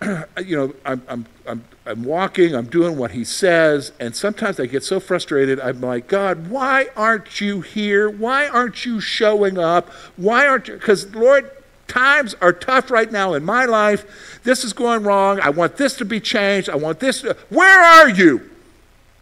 you 0.44 0.56
know, 0.56 0.74
I'm, 0.84 1.02
I'm, 1.08 1.26
I'm, 1.46 1.64
I'm 1.84 2.04
walking, 2.04 2.54
I'm 2.54 2.66
doing 2.66 2.96
what 2.96 3.10
he 3.10 3.24
says, 3.24 3.92
and 4.00 4.14
sometimes 4.14 4.58
I 4.58 4.66
get 4.66 4.82
so 4.84 5.00
frustrated. 5.00 5.60
I'm 5.60 5.80
like, 5.80 6.08
God, 6.08 6.48
why 6.48 6.88
aren't 6.96 7.40
you 7.40 7.60
here? 7.60 8.08
Why 8.08 8.48
aren't 8.48 8.86
you 8.86 9.00
showing 9.00 9.58
up? 9.58 9.90
Why 10.16 10.46
aren't 10.46 10.68
you? 10.68 10.74
Because, 10.74 11.14
Lord, 11.14 11.50
times 11.86 12.34
are 12.40 12.52
tough 12.52 12.90
right 12.90 13.10
now 13.10 13.34
in 13.34 13.44
my 13.44 13.66
life. 13.66 14.40
This 14.42 14.64
is 14.64 14.72
going 14.72 15.02
wrong. 15.02 15.40
I 15.40 15.50
want 15.50 15.76
this 15.76 15.96
to 15.96 16.04
be 16.04 16.20
changed. 16.20 16.70
I 16.70 16.76
want 16.76 17.00
this 17.00 17.20
to. 17.22 17.36
Where 17.48 17.80
are 17.80 18.08
you? 18.08 18.50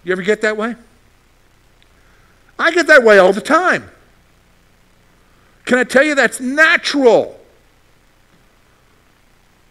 You 0.05 0.13
ever 0.13 0.23
get 0.23 0.43
that 0.43 0.57
way? 0.57 0.77
I 2.59 2.71
get 2.73 2.87
that 2.89 3.03
way 3.03 3.19
all 3.19 3.33
the 3.33 3.41
time. 3.41 3.91
Can 5.65 5.79
I 5.79 5.85
tell 5.85 6.03
you 6.03 6.15
that's 6.15 6.41
natural? 6.41 7.38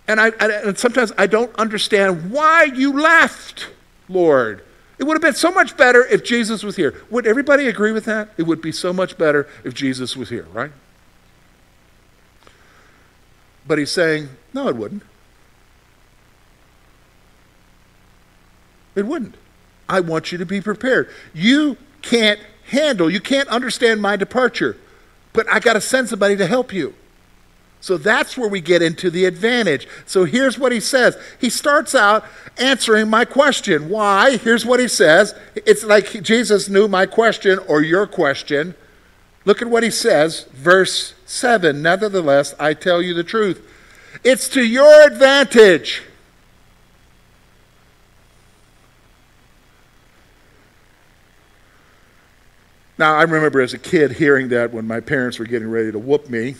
And, 0.08 0.22
I, 0.22 0.30
and 0.30 0.78
sometimes 0.78 1.12
I 1.18 1.28
don't 1.28 1.54
understand 1.56 2.32
why 2.32 2.64
you 2.64 2.94
left, 2.94 3.68
Lord. 4.08 4.64
It 4.98 5.04
would 5.04 5.14
have 5.14 5.22
been 5.22 5.34
so 5.34 5.52
much 5.52 5.78
better 5.78 6.06
if 6.06 6.24
Jesus 6.24 6.64
was 6.64 6.76
here. 6.76 6.96
Would 7.10 7.28
everybody 7.28 7.68
agree 7.68 7.92
with 7.92 8.06
that? 8.06 8.30
It 8.38 8.44
would 8.44 8.62
be 8.62 8.72
so 8.72 8.94
much 8.94 9.18
better 9.18 9.48
if 9.64 9.74
Jesus 9.74 10.16
was 10.16 10.30
here, 10.30 10.48
right? 10.54 10.72
But 13.68 13.78
he's 13.78 13.92
saying, 13.92 14.30
no, 14.54 14.70
it 14.70 14.76
wouldn't. 14.76 15.04
It 18.96 19.06
wouldn't. 19.06 19.36
I 19.88 20.00
want 20.00 20.32
you 20.32 20.38
to 20.38 20.46
be 20.46 20.62
prepared. 20.62 21.10
You 21.34 21.78
can't 22.02 22.40
handle, 22.70 23.10
you 23.10 23.20
can't 23.20 23.48
understand 23.50 24.02
my 24.02 24.16
departure, 24.16 24.78
but 25.34 25.48
I 25.52 25.60
got 25.60 25.74
to 25.74 25.82
send 25.82 26.10
somebody 26.10 26.36
to 26.38 26.48
help 26.48 26.74
you. 26.74 26.94
So 27.80 27.98
that's 27.98 28.38
where 28.38 28.50
we 28.50 28.60
get 28.60 28.82
into 28.82 29.10
the 29.10 29.26
advantage. 29.26 29.88
So 30.06 30.26
here's 30.26 30.58
what 30.58 30.72
he 30.72 30.80
says. 30.80 31.18
He 31.40 31.50
starts 31.50 31.94
out 31.96 32.26
answering 32.58 33.10
my 33.10 33.24
question. 33.24 33.90
Why? 33.90 34.38
Here's 34.38 34.66
what 34.66 34.80
he 34.80 34.88
says. 34.88 35.36
It's 35.56 35.84
like 35.84 36.24
Jesus 36.24 36.70
knew 36.70 36.88
my 36.88 37.06
question 37.06 37.60
or 37.68 37.82
your 37.82 38.08
question. 38.08 38.76
Look 39.46 39.62
at 39.62 39.70
what 39.70 39.84
he 39.84 39.92
says, 39.92 40.46
verse 40.52 41.14
7. 41.26 41.82
Nevertheless, 41.82 42.56
I 42.60 42.74
tell 42.74 43.02
you 43.02 43.14
the 43.14 43.24
truth. 43.24 43.66
It's 44.24 44.50
to 44.50 44.64
your 44.64 45.06
advantage 45.06 46.02
Now, 52.98 53.16
I 53.16 53.24
remember 53.24 53.62
as 53.62 53.74
a 53.74 53.78
kid 53.78 54.14
hearing 54.14 54.50
that 54.50 54.74
when 54.74 54.88
my 54.88 55.00
parents 55.00 55.38
were 55.38 55.46
getting 55.46 55.70
ready 55.70 55.92
to 55.92 56.00
whoop 56.00 56.30
me. 56.30 56.56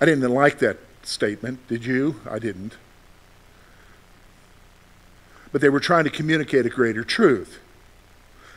I 0.00 0.04
didn't 0.04 0.30
like 0.30 0.58
that 0.58 0.78
statement. 1.02 1.66
Did 1.68 1.84
you? 1.84 2.20
I 2.28 2.38
didn't. 2.38 2.76
But 5.52 5.60
they 5.60 5.68
were 5.68 5.80
trying 5.80 6.04
to 6.04 6.10
communicate 6.10 6.66
a 6.66 6.70
greater 6.70 7.04
truth 7.04 7.60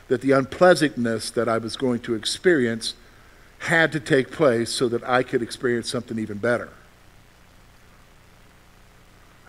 that 0.10 0.22
the 0.22 0.32
unpleasantness 0.32 1.30
that 1.32 1.48
I 1.48 1.58
was 1.58 1.78
going 1.78 2.00
to 2.02 2.16
experience 2.16 2.96
had 3.60 3.92
to 3.92 4.00
take 4.00 4.32
place 4.32 4.72
so 4.72 4.90
that 4.90 5.04
I 5.08 5.24
could 5.24 5.42
experience 5.42 5.90
something 5.90 6.18
even 6.18 6.38
better. 6.38 6.70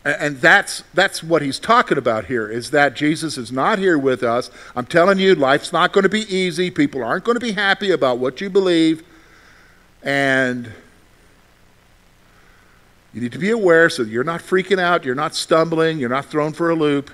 And 0.04 0.40
that's, 0.40 0.82
that's 0.94 1.22
what 1.22 1.42
he's 1.42 1.58
talking 1.58 1.98
about 1.98 2.24
here 2.24 2.48
is 2.48 2.70
that 2.70 2.96
Jesus 2.96 3.36
is 3.36 3.52
not 3.52 3.78
here 3.78 3.98
with 3.98 4.22
us. 4.22 4.50
I'm 4.74 4.86
telling 4.86 5.18
you, 5.18 5.34
life's 5.34 5.72
not 5.72 5.92
going 5.92 6.04
to 6.04 6.08
be 6.08 6.22
easy. 6.34 6.70
People 6.70 7.04
aren't 7.04 7.24
going 7.24 7.38
to 7.38 7.44
be 7.44 7.52
happy 7.52 7.90
about 7.90 8.18
what 8.18 8.40
you 8.40 8.48
believe. 8.48 9.02
And 10.02 10.72
you 13.12 13.20
need 13.20 13.32
to 13.32 13.38
be 13.38 13.50
aware 13.50 13.90
so 13.90 14.02
you're 14.02 14.24
not 14.24 14.40
freaking 14.40 14.78
out, 14.78 15.04
you're 15.04 15.14
not 15.14 15.34
stumbling, 15.34 15.98
you're 15.98 16.08
not 16.08 16.26
thrown 16.26 16.52
for 16.52 16.70
a 16.70 16.74
loop, 16.74 17.10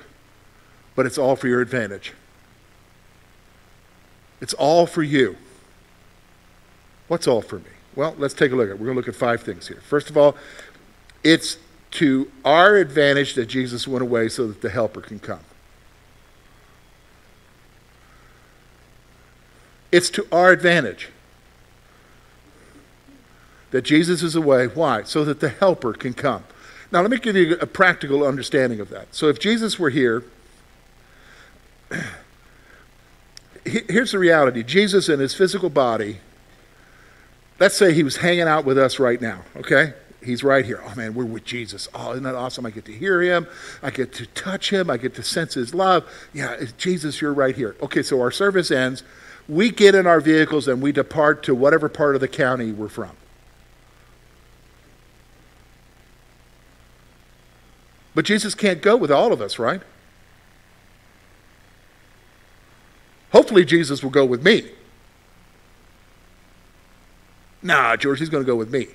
but 0.95 1.07
it's 1.07 1.19
all 1.19 1.37
for 1.37 1.49
your 1.49 1.61
advantage. 1.61 2.13
It's 4.41 4.55
all 4.55 4.87
for 4.87 5.03
you. 5.03 5.37
What's 7.09 7.27
all 7.27 7.41
for 7.41 7.59
me? 7.59 7.71
Well, 7.95 8.15
let's 8.19 8.35
take 8.35 8.53
a 8.53 8.57
look 8.57 8.69
at 8.69 8.73
it. 8.73 8.79
We're 8.79 8.87
going 8.87 8.97
to 8.97 9.01
look 9.01 9.09
at 9.09 9.15
five 9.15 9.43
things 9.43 9.69
here. 9.69 9.81
First 9.81 10.11
of 10.11 10.19
all, 10.19 10.37
it's 11.25 11.59
to 11.93 12.31
our 12.45 12.77
advantage 12.77 13.35
that 13.35 13.47
Jesus 13.47 13.89
went 13.89 14.03
away 14.03 14.29
so 14.29 14.47
that 14.47 14.61
the 14.61 14.69
helper 14.69 15.01
can 15.01 15.19
come. 15.19 15.41
It's 19.91 20.11
to 20.11 20.27
our 20.31 20.51
advantage 20.51 21.09
that 23.77 23.83
Jesus 23.83 24.23
is 24.23 24.35
away. 24.35 24.69
Why? 24.69 25.03
So 25.03 25.23
that 25.27 25.41
the 25.41 25.51
helper 25.51 25.93
can 25.93 26.15
come. 26.15 26.45
Now, 26.91 27.03
let 27.03 27.11
me 27.11 27.19
give 27.19 27.37
you 27.37 27.59
a 27.61 27.67
practical 27.67 28.25
understanding 28.25 28.81
of 28.81 28.89
that. 28.89 29.15
So, 29.15 29.29
if 29.29 29.39
Jesus 29.39 29.79
were 29.79 29.91
here, 29.91 30.25
here's 33.67 34.13
the 34.13 34.19
reality 34.19 34.63
Jesus 34.63 35.11
in 35.11 35.21
his 35.21 35.35
physical 35.35 35.69
body, 35.69 36.21
let's 37.61 37.77
say 37.77 37.93
he 37.93 38.03
was 38.03 38.17
hanging 38.17 38.49
out 38.49 38.65
with 38.65 38.79
us 38.79 38.99
right 38.99 39.21
now, 39.21 39.43
okay? 39.57 39.93
He's 40.25 40.43
right 40.43 40.65
here. 40.65 40.83
Oh 40.83 40.95
man, 40.95 41.13
we're 41.13 41.27
with 41.27 41.45
Jesus. 41.45 41.87
Oh, 41.95 42.13
isn't 42.13 42.23
that 42.25 42.35
awesome? 42.35 42.65
I 42.65 42.71
get 42.71 42.87
to 42.87 42.93
hear 42.93 43.21
him. 43.21 43.47
I 43.83 43.91
get 43.91 44.15
to 44.15 44.27
touch 44.29 44.71
him. 44.71 44.89
I 44.89 44.97
get 44.97 45.15
to 45.17 45.23
sense 45.23 45.53
his 45.53 45.75
love. 45.75 46.11
Yeah, 46.33 46.65
Jesus, 46.79 47.21
you're 47.21 47.35
right 47.35 47.55
here. 47.55 47.77
Okay, 47.83 48.03
so 48.03 48.23
our 48.23 48.31
service 48.31 48.71
ends. 48.71 49.03
We 49.49 49.71
get 49.71 49.95
in 49.95 50.07
our 50.07 50.21
vehicles 50.21 50.67
and 50.67 50.81
we 50.81 50.93
depart 50.93 51.43
to 51.45 51.55
whatever 51.55 51.91
part 51.91 52.15
of 52.15 52.23
the 52.23 52.29
county 52.29 52.73
we're 52.73 52.89
from. 52.89 53.11
But 58.17 58.25
Jesus 58.25 58.55
can't 58.55 58.81
go 58.81 58.97
with 58.97 59.11
all 59.11 59.31
of 59.31 59.43
us, 59.43 59.59
right? 59.59 59.83
Hopefully, 63.31 63.63
Jesus 63.63 64.03
will 64.03 64.11
go 64.11 64.25
with 64.25 64.43
me. 64.43 64.71
Nah, 67.61 67.95
George, 67.97 68.19
he's 68.19 68.31
going 68.31 68.43
to 68.43 68.47
go 68.47 68.57
with 68.57 68.71
me. 68.71 68.89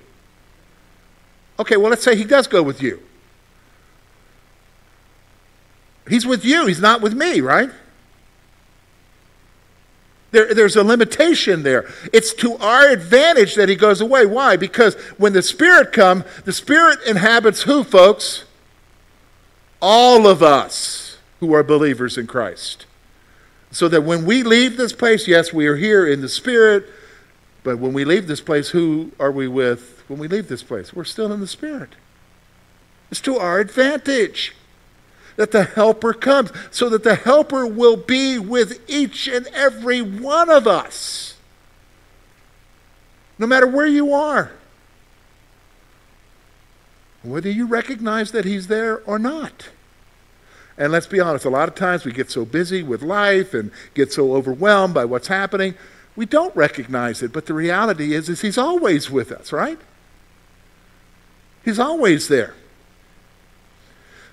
Okay, 1.60 1.76
well, 1.76 1.88
let's 1.88 2.02
say 2.02 2.16
he 2.16 2.24
does 2.24 2.48
go 2.48 2.64
with 2.64 2.82
you. 2.82 3.00
He's 6.08 6.26
with 6.26 6.44
you, 6.44 6.66
he's 6.66 6.80
not 6.80 7.00
with 7.00 7.14
me, 7.14 7.40
right? 7.40 7.70
There, 10.32 10.52
there's 10.52 10.74
a 10.74 10.82
limitation 10.82 11.62
there. 11.62 11.88
It's 12.12 12.34
to 12.34 12.56
our 12.56 12.88
advantage 12.88 13.54
that 13.54 13.68
he 13.68 13.76
goes 13.76 14.00
away. 14.00 14.26
Why? 14.26 14.56
Because 14.56 14.94
when 15.16 15.32
the 15.32 15.42
Spirit 15.42 15.92
comes, 15.92 16.24
the 16.44 16.52
Spirit 16.52 16.98
inhabits 17.06 17.62
who, 17.62 17.84
folks? 17.84 18.46
All 19.82 20.26
of 20.26 20.42
us 20.42 21.18
who 21.40 21.52
are 21.52 21.62
believers 21.62 22.16
in 22.16 22.26
Christ. 22.26 22.86
So 23.70 23.88
that 23.88 24.04
when 24.04 24.24
we 24.24 24.42
leave 24.42 24.76
this 24.76 24.92
place, 24.92 25.28
yes, 25.28 25.52
we 25.52 25.66
are 25.66 25.76
here 25.76 26.06
in 26.06 26.20
the 26.20 26.28
Spirit, 26.28 26.86
but 27.64 27.78
when 27.78 27.92
we 27.92 28.04
leave 28.04 28.26
this 28.28 28.40
place, 28.40 28.70
who 28.70 29.12
are 29.18 29.32
we 29.32 29.48
with 29.48 29.92
when 30.12 30.20
we 30.20 30.28
leave 30.28 30.48
this 30.48 30.62
place. 30.62 30.92
We're 30.92 31.04
still 31.04 31.32
in 31.32 31.40
the 31.40 31.46
Spirit. 31.46 31.90
It's 33.10 33.20
to 33.22 33.38
our 33.38 33.58
advantage 33.60 34.54
that 35.36 35.50
the 35.50 35.64
Helper 35.64 36.12
comes, 36.12 36.52
so 36.70 36.90
that 36.90 37.02
the 37.02 37.14
Helper 37.14 37.66
will 37.66 37.96
be 37.96 38.38
with 38.38 38.78
each 38.88 39.26
and 39.26 39.46
every 39.48 40.02
one 40.02 40.50
of 40.50 40.66
us, 40.66 41.36
no 43.38 43.46
matter 43.46 43.66
where 43.66 43.86
you 43.86 44.12
are. 44.12 44.52
Whether 47.22 47.50
you 47.50 47.66
recognize 47.66 48.32
that 48.32 48.44
He's 48.44 48.66
there 48.66 49.02
or 49.04 49.18
not. 49.18 49.68
And 50.76 50.90
let's 50.90 51.06
be 51.06 51.20
honest, 51.20 51.44
a 51.44 51.50
lot 51.50 51.68
of 51.68 51.74
times 51.74 52.04
we 52.04 52.12
get 52.12 52.30
so 52.30 52.44
busy 52.44 52.82
with 52.82 53.02
life 53.02 53.54
and 53.54 53.70
get 53.94 54.12
so 54.12 54.34
overwhelmed 54.34 54.94
by 54.94 55.04
what's 55.04 55.28
happening, 55.28 55.74
we 56.16 56.26
don't 56.26 56.54
recognize 56.56 57.22
it. 57.22 57.32
But 57.32 57.46
the 57.46 57.54
reality 57.54 58.14
is, 58.14 58.28
is 58.28 58.40
He's 58.40 58.58
always 58.58 59.10
with 59.10 59.30
us, 59.30 59.52
right? 59.52 59.78
He's 61.64 61.78
always 61.78 62.28
there. 62.28 62.54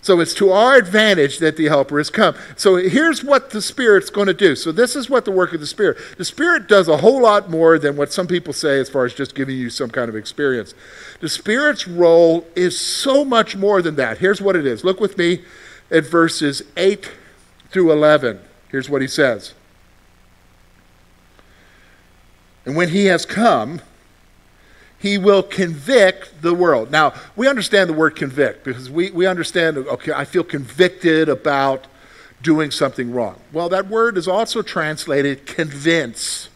So 0.02 0.22
it's 0.22 0.34
to 0.36 0.52
our 0.52 0.78
advantage 0.78 1.40
that 1.40 1.58
the 1.58 1.66
helper 1.66 1.98
has 1.98 2.10
come. 2.10 2.36
So 2.56 2.78
here's 2.78 3.24
what 3.24 3.50
the 3.50 3.62
Spirit's 3.62 4.10
going 4.10 4.28
to 4.28 4.34
do. 4.34 4.56
So 4.56 4.72
this 4.72 4.96
is 4.96 5.10
what 5.10 5.26
the 5.26 5.32
work 5.32 5.54
of 5.54 5.60
the 5.60 5.68
Spirit. 5.68 5.98
The 6.18 6.24
Spirit 6.24 6.68
does 6.68 6.88
a 6.88 6.98
whole 6.98 7.22
lot 7.22 7.50
more 7.50 7.78
than 7.78 7.98
what 7.98 8.14
some 8.14 8.26
people 8.26 8.54
say 8.54 8.80
as 8.80 8.90
far 8.90 9.06
as 9.06 9.14
just 9.14 9.36
giving 9.36 9.58
you 9.58 9.70
some 9.70 9.90
kind 9.90 10.08
of 10.08 10.16
experience. 10.16 10.74
The 11.20 11.28
Spirit's 11.28 11.88
role 11.88 12.48
is 12.56 12.80
so 12.80 13.26
much 13.26 13.58
more 13.58 13.82
than 13.82 13.96
that. 13.96 14.20
Here's 14.20 14.42
what 14.42 14.56
it 14.56 14.66
is. 14.66 14.86
Look 14.86 15.02
with 15.02 15.18
me 15.18 15.44
at 15.92 16.06
verses 16.06 16.64
8 16.78 17.12
through 17.70 17.92
11. 17.92 18.40
Here's 18.70 18.90
what 18.90 19.02
he 19.02 19.08
says. 19.08 19.54
And 22.66 22.76
when 22.76 22.90
he 22.90 23.06
has 23.06 23.26
come, 23.26 23.82
he 25.00 25.18
will 25.18 25.42
convict 25.42 26.42
the 26.42 26.54
world. 26.54 26.92
Now, 26.92 27.14
we 27.36 27.48
understand 27.48 27.90
the 27.90 27.94
word 27.94 28.16
convict 28.16 28.66
because 28.66 28.90
we, 28.90 29.12
we 29.12 29.26
understand, 29.26 29.78
okay, 29.78 30.12
I 30.12 30.26
feel 30.26 30.44
convicted 30.44 31.30
about 31.30 31.88
doing 32.42 32.70
something 32.70 33.12
wrong. 33.12 33.40
Well, 33.54 33.70
that 33.70 33.88
word 33.88 34.18
is 34.18 34.28
also 34.28 34.62
translated 34.62 35.46
convince. 35.46 36.50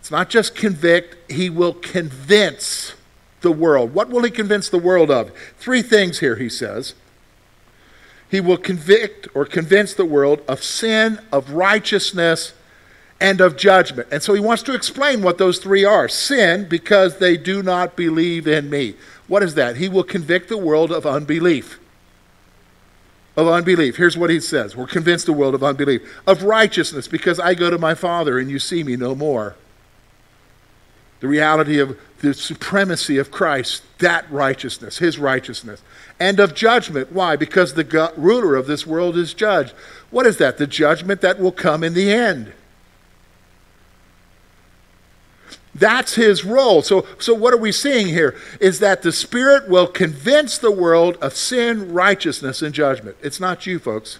It's 0.00 0.10
not 0.10 0.30
just 0.30 0.54
convict, 0.54 1.30
he 1.30 1.50
will 1.50 1.74
convince 1.74 2.94
the 3.40 3.52
world. 3.52 3.92
What 3.92 4.08
will 4.08 4.22
he 4.22 4.30
convince 4.30 4.68
the 4.68 4.78
world 4.78 5.10
of? 5.10 5.32
Three 5.58 5.82
things 5.82 6.20
here, 6.20 6.36
he 6.36 6.48
says. 6.48 6.94
He 8.30 8.40
will 8.40 8.56
convict 8.56 9.28
or 9.34 9.44
convince 9.44 9.94
the 9.94 10.04
world 10.04 10.42
of 10.48 10.62
sin, 10.62 11.20
of 11.32 11.50
righteousness, 11.50 12.54
and 13.22 13.40
of 13.40 13.56
judgment. 13.56 14.08
And 14.10 14.20
so 14.20 14.34
he 14.34 14.40
wants 14.40 14.64
to 14.64 14.74
explain 14.74 15.22
what 15.22 15.38
those 15.38 15.58
three 15.58 15.84
are 15.84 16.08
sin, 16.08 16.68
because 16.68 17.18
they 17.18 17.36
do 17.36 17.62
not 17.62 17.96
believe 17.96 18.48
in 18.48 18.68
me. 18.68 18.96
What 19.28 19.44
is 19.44 19.54
that? 19.54 19.76
He 19.76 19.88
will 19.88 20.02
convict 20.02 20.48
the 20.48 20.58
world 20.58 20.90
of 20.90 21.06
unbelief. 21.06 21.78
Of 23.36 23.46
unbelief. 23.46 23.96
Here's 23.96 24.18
what 24.18 24.28
he 24.28 24.40
says 24.40 24.76
We're 24.76 24.88
convinced 24.88 25.26
the 25.26 25.32
world 25.32 25.54
of 25.54 25.62
unbelief. 25.62 26.02
Of 26.26 26.42
righteousness, 26.42 27.06
because 27.06 27.38
I 27.38 27.54
go 27.54 27.70
to 27.70 27.78
my 27.78 27.94
Father 27.94 28.40
and 28.40 28.50
you 28.50 28.58
see 28.58 28.82
me 28.82 28.96
no 28.96 29.14
more. 29.14 29.54
The 31.20 31.28
reality 31.28 31.78
of 31.78 31.96
the 32.20 32.34
supremacy 32.34 33.18
of 33.18 33.30
Christ, 33.30 33.84
that 33.98 34.28
righteousness, 34.32 34.98
his 34.98 35.20
righteousness. 35.20 35.80
And 36.18 36.40
of 36.40 36.56
judgment. 36.56 37.12
Why? 37.12 37.36
Because 37.36 37.74
the 37.74 38.12
ruler 38.16 38.56
of 38.56 38.66
this 38.66 38.84
world 38.84 39.16
is 39.16 39.32
judged. 39.32 39.74
What 40.10 40.26
is 40.26 40.38
that? 40.38 40.58
The 40.58 40.66
judgment 40.66 41.20
that 41.20 41.38
will 41.38 41.52
come 41.52 41.84
in 41.84 41.94
the 41.94 42.12
end. 42.12 42.52
That's 45.74 46.14
his 46.14 46.44
role. 46.44 46.82
So, 46.82 47.06
so 47.18 47.32
what 47.32 47.54
are 47.54 47.58
we 47.58 47.72
seeing 47.72 48.08
here? 48.08 48.36
Is 48.60 48.78
that 48.80 49.02
the 49.02 49.12
Spirit 49.12 49.68
will 49.68 49.86
convince 49.86 50.58
the 50.58 50.70
world 50.70 51.16
of 51.16 51.34
sin, 51.34 51.92
righteousness, 51.92 52.60
and 52.60 52.74
judgment. 52.74 53.16
It's 53.22 53.40
not 53.40 53.66
you, 53.66 53.78
folks. 53.78 54.18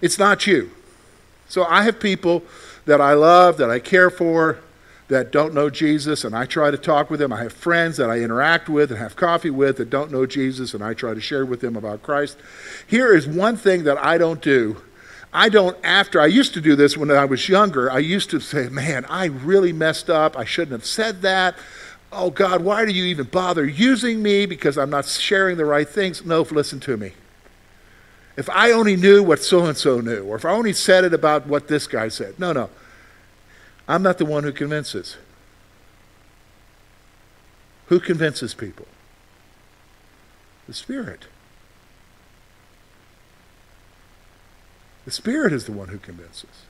It's 0.00 0.18
not 0.18 0.46
you. 0.46 0.72
So 1.48 1.64
I 1.64 1.84
have 1.84 2.00
people 2.00 2.42
that 2.86 3.00
I 3.00 3.12
love, 3.12 3.58
that 3.58 3.70
I 3.70 3.78
care 3.78 4.10
for, 4.10 4.58
that 5.08 5.30
don't 5.30 5.54
know 5.54 5.70
Jesus, 5.70 6.24
and 6.24 6.34
I 6.34 6.46
try 6.46 6.70
to 6.70 6.78
talk 6.78 7.10
with 7.10 7.20
them. 7.20 7.32
I 7.32 7.42
have 7.42 7.52
friends 7.52 7.98
that 7.98 8.10
I 8.10 8.20
interact 8.20 8.68
with 8.68 8.90
and 8.90 8.98
have 8.98 9.14
coffee 9.14 9.50
with 9.50 9.76
that 9.76 9.90
don't 9.90 10.10
know 10.10 10.26
Jesus, 10.26 10.74
and 10.74 10.82
I 10.82 10.94
try 10.94 11.14
to 11.14 11.20
share 11.20 11.44
with 11.44 11.60
them 11.60 11.76
about 11.76 12.02
Christ. 12.02 12.38
Here 12.86 13.14
is 13.14 13.28
one 13.28 13.56
thing 13.56 13.84
that 13.84 13.98
I 13.98 14.18
don't 14.18 14.40
do 14.40 14.78
I 15.32 15.48
don't, 15.48 15.76
after, 15.82 16.20
I 16.20 16.26
used 16.26 16.52
to 16.54 16.60
do 16.60 16.76
this 16.76 16.96
when 16.96 17.10
I 17.10 17.24
was 17.24 17.48
younger. 17.48 17.90
I 17.90 17.98
used 17.98 18.28
to 18.30 18.40
say, 18.40 18.68
man, 18.68 19.06
I 19.08 19.26
really 19.26 19.72
messed 19.72 20.10
up. 20.10 20.36
I 20.36 20.44
shouldn't 20.44 20.72
have 20.72 20.84
said 20.84 21.22
that. 21.22 21.54
Oh, 22.12 22.30
God, 22.30 22.62
why 22.62 22.84
do 22.84 22.92
you 22.92 23.04
even 23.04 23.26
bother 23.26 23.64
using 23.64 24.22
me 24.22 24.44
because 24.44 24.76
I'm 24.76 24.90
not 24.90 25.06
sharing 25.06 25.56
the 25.56 25.64
right 25.64 25.88
things? 25.88 26.26
No, 26.26 26.42
listen 26.42 26.80
to 26.80 26.98
me. 26.98 27.12
If 28.36 28.50
I 28.50 28.72
only 28.72 28.96
knew 28.96 29.22
what 29.22 29.42
so 29.42 29.64
and 29.64 29.76
so 29.76 30.00
knew, 30.00 30.24
or 30.24 30.36
if 30.36 30.44
I 30.44 30.50
only 30.50 30.74
said 30.74 31.04
it 31.04 31.14
about 31.14 31.46
what 31.46 31.68
this 31.68 31.86
guy 31.86 32.08
said. 32.08 32.38
No, 32.38 32.52
no. 32.52 32.68
I'm 33.88 34.02
not 34.02 34.18
the 34.18 34.26
one 34.26 34.44
who 34.44 34.52
convinces. 34.52 35.16
Who 37.86 38.00
convinces 38.00 38.54
people? 38.54 38.86
The 40.66 40.74
Spirit. 40.74 41.26
The 45.04 45.10
Spirit 45.10 45.52
is 45.52 45.64
the 45.64 45.72
one 45.72 45.88
who 45.88 45.98
convinces. 45.98 46.64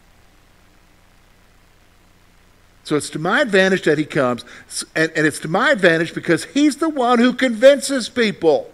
So 2.84 2.96
it's 2.96 3.10
to 3.10 3.18
my 3.18 3.40
advantage 3.40 3.82
that 3.82 3.98
he 3.98 4.04
comes, 4.04 4.44
and, 4.96 5.12
and, 5.14 5.26
it's 5.26 5.38
to 5.40 5.48
my 5.48 5.70
advantage 5.70 6.14
because 6.14 6.44
he's 6.46 6.76
the 6.76 6.88
one 6.88 7.20
who 7.20 7.32
convinces 7.32 8.08
people. 8.08 8.72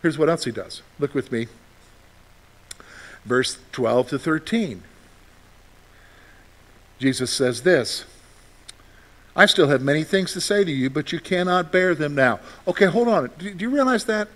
Here's 0.00 0.16
what 0.16 0.30
else 0.30 0.44
he 0.44 0.52
does. 0.52 0.82
Look 0.98 1.14
with 1.14 1.30
me. 1.30 1.48
Verse 3.24 3.58
12 3.72 4.08
to 4.10 4.18
13. 4.18 4.82
Jesus 6.98 7.30
says 7.30 7.62
this 7.62 8.04
I 9.34 9.44
still 9.44 9.68
have 9.68 9.82
many 9.82 10.02
things 10.02 10.32
to 10.32 10.40
say 10.40 10.64
to 10.64 10.72
you, 10.72 10.88
but 10.88 11.12
you 11.12 11.20
cannot 11.20 11.70
bear 11.70 11.94
them 11.94 12.14
now. 12.14 12.40
Okay, 12.66 12.86
hold 12.86 13.08
on. 13.08 13.30
Do 13.36 13.50
you 13.50 13.68
realize 13.68 14.06
that? 14.06 14.28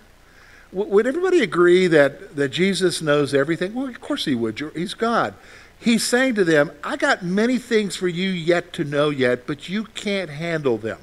Would 0.71 1.05
everybody 1.05 1.41
agree 1.41 1.87
that, 1.87 2.35
that 2.35 2.49
Jesus 2.49 3.01
knows 3.01 3.33
everything? 3.33 3.73
Well, 3.73 3.87
of 3.87 3.99
course 3.99 4.25
he 4.25 4.35
would. 4.35 4.71
He's 4.73 4.93
God. 4.93 5.33
He's 5.79 6.03
saying 6.03 6.35
to 6.35 6.43
them, 6.43 6.71
I 6.83 6.95
got 6.95 7.23
many 7.23 7.57
things 7.57 7.95
for 7.95 8.07
you 8.07 8.29
yet 8.29 8.71
to 8.73 8.83
know 8.83 9.09
yet, 9.09 9.47
but 9.47 9.67
you 9.67 9.83
can't 9.83 10.29
handle 10.29 10.77
them. 10.77 10.99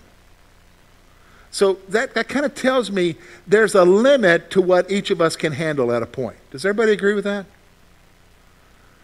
So 1.50 1.74
that, 1.88 2.14
that 2.14 2.28
kind 2.28 2.46
of 2.46 2.54
tells 2.54 2.90
me 2.90 3.16
there's 3.46 3.74
a 3.74 3.84
limit 3.84 4.50
to 4.52 4.62
what 4.62 4.90
each 4.90 5.10
of 5.10 5.20
us 5.20 5.36
can 5.36 5.52
handle 5.52 5.92
at 5.92 6.02
a 6.02 6.06
point. 6.06 6.36
Does 6.50 6.64
everybody 6.64 6.92
agree 6.92 7.14
with 7.14 7.24
that? 7.24 7.46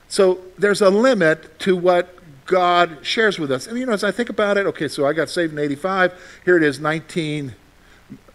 So 0.08 0.38
there's 0.58 0.80
a 0.80 0.90
limit 0.90 1.58
to 1.60 1.76
what 1.76 2.18
God 2.46 2.98
shares 3.02 3.38
with 3.38 3.50
us. 3.50 3.66
And 3.66 3.78
you 3.78 3.86
know, 3.86 3.92
as 3.92 4.04
I 4.04 4.12
think 4.12 4.28
about 4.28 4.56
it, 4.56 4.66
okay, 4.66 4.88
so 4.88 5.06
I 5.06 5.12
got 5.12 5.28
saved 5.28 5.52
in 5.52 5.58
85. 5.58 6.40
Here 6.44 6.56
it 6.56 6.62
is, 6.62 6.78
19 6.78 7.54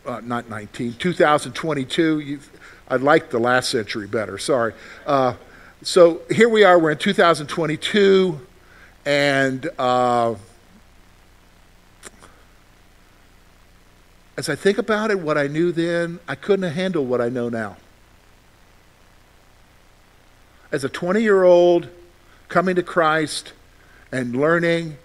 uh, 0.09 0.21
not 0.23 0.49
19, 0.49 0.93
2022. 0.93 2.19
You've, 2.19 2.49
I 2.87 2.95
like 2.95 3.29
the 3.29 3.39
last 3.39 3.69
century 3.69 4.07
better, 4.07 4.37
sorry. 4.39 4.73
Uh, 5.05 5.35
so 5.83 6.21
here 6.31 6.49
we 6.49 6.63
are, 6.63 6.79
we're 6.79 6.91
in 6.91 6.97
2022, 6.97 8.39
and 9.05 9.69
uh, 9.77 10.33
as 14.35 14.49
I 14.49 14.55
think 14.55 14.79
about 14.79 15.11
it, 15.11 15.19
what 15.19 15.37
I 15.37 15.47
knew 15.47 15.71
then, 15.71 16.19
I 16.27 16.35
couldn't 16.35 16.71
handle 16.71 17.05
what 17.05 17.21
I 17.21 17.29
know 17.29 17.49
now. 17.49 17.77
As 20.71 20.83
a 20.83 20.89
20 20.89 21.21
year 21.21 21.43
old 21.43 21.87
coming 22.47 22.75
to 22.75 22.83
Christ 22.83 23.53
and 24.11 24.35
learning 24.35 24.97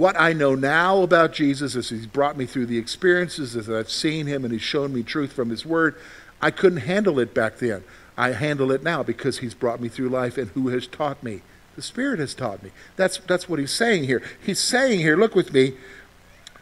what 0.00 0.18
I 0.18 0.32
know 0.32 0.54
now 0.54 1.02
about 1.02 1.34
Jesus 1.34 1.76
as 1.76 1.90
he's 1.90 2.06
brought 2.06 2.36
me 2.36 2.46
through 2.46 2.66
the 2.66 2.78
experiences, 2.78 3.54
as 3.54 3.68
I've 3.68 3.90
seen 3.90 4.26
him 4.26 4.44
and 4.44 4.52
he's 4.52 4.62
shown 4.62 4.94
me 4.94 5.02
truth 5.02 5.32
from 5.32 5.50
his 5.50 5.66
word, 5.66 5.94
I 6.40 6.50
couldn't 6.50 6.80
handle 6.80 7.20
it 7.20 7.34
back 7.34 7.58
then. 7.58 7.84
I 8.16 8.32
handle 8.32 8.72
it 8.72 8.82
now 8.82 9.02
because 9.02 9.38
he's 9.38 9.54
brought 9.54 9.80
me 9.80 9.88
through 9.88 10.08
life 10.08 10.38
and 10.38 10.50
who 10.50 10.68
has 10.68 10.86
taught 10.86 11.22
me? 11.22 11.42
The 11.76 11.82
Spirit 11.82 12.18
has 12.18 12.34
taught 12.34 12.62
me. 12.62 12.70
That's, 12.96 13.18
that's 13.18 13.48
what 13.48 13.58
he's 13.58 13.72
saying 13.72 14.04
here. 14.04 14.22
He's 14.44 14.58
saying 14.58 15.00
here, 15.00 15.16
look 15.16 15.34
with 15.34 15.52
me, 15.52 15.74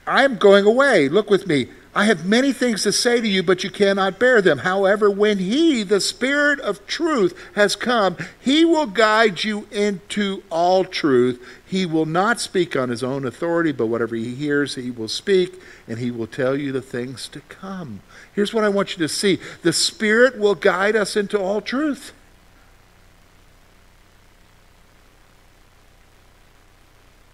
I'm 0.06 0.36
going 0.36 0.64
away. 0.64 1.08
Look 1.08 1.30
with 1.30 1.46
me. 1.46 1.68
I 1.94 2.04
have 2.04 2.26
many 2.26 2.52
things 2.52 2.82
to 2.82 2.92
say 2.92 3.20
to 3.20 3.26
you, 3.26 3.42
but 3.42 3.64
you 3.64 3.70
cannot 3.70 4.18
bear 4.18 4.40
them. 4.42 4.58
However, 4.58 5.10
when 5.10 5.38
He, 5.38 5.82
the 5.82 6.00
Spirit 6.00 6.60
of 6.60 6.86
truth, 6.86 7.36
has 7.54 7.74
come, 7.76 8.16
He 8.40 8.64
will 8.64 8.86
guide 8.86 9.42
you 9.42 9.66
into 9.72 10.42
all 10.50 10.84
truth. 10.84 11.44
He 11.66 11.86
will 11.86 12.06
not 12.06 12.40
speak 12.40 12.76
on 12.76 12.90
His 12.90 13.02
own 13.02 13.24
authority, 13.24 13.72
but 13.72 13.86
whatever 13.86 14.14
He 14.14 14.34
hears, 14.34 14.74
He 14.74 14.90
will 14.90 15.08
speak, 15.08 15.60
and 15.88 15.98
He 15.98 16.10
will 16.10 16.26
tell 16.26 16.56
you 16.56 16.72
the 16.72 16.82
things 16.82 17.26
to 17.28 17.40
come. 17.48 18.00
Here's 18.34 18.54
what 18.54 18.64
I 18.64 18.68
want 18.68 18.92
you 18.92 18.98
to 18.98 19.08
see 19.08 19.40
the 19.62 19.72
Spirit 19.72 20.38
will 20.38 20.54
guide 20.54 20.94
us 20.94 21.16
into 21.16 21.40
all 21.40 21.60
truth. 21.60 22.12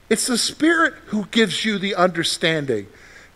It's 0.09 0.27
the 0.27 0.39
Spirit 0.39 0.95
who 1.07 1.27
gives 1.27 1.65
you 1.65 1.79
the 1.79 1.95
understanding. 1.95 2.87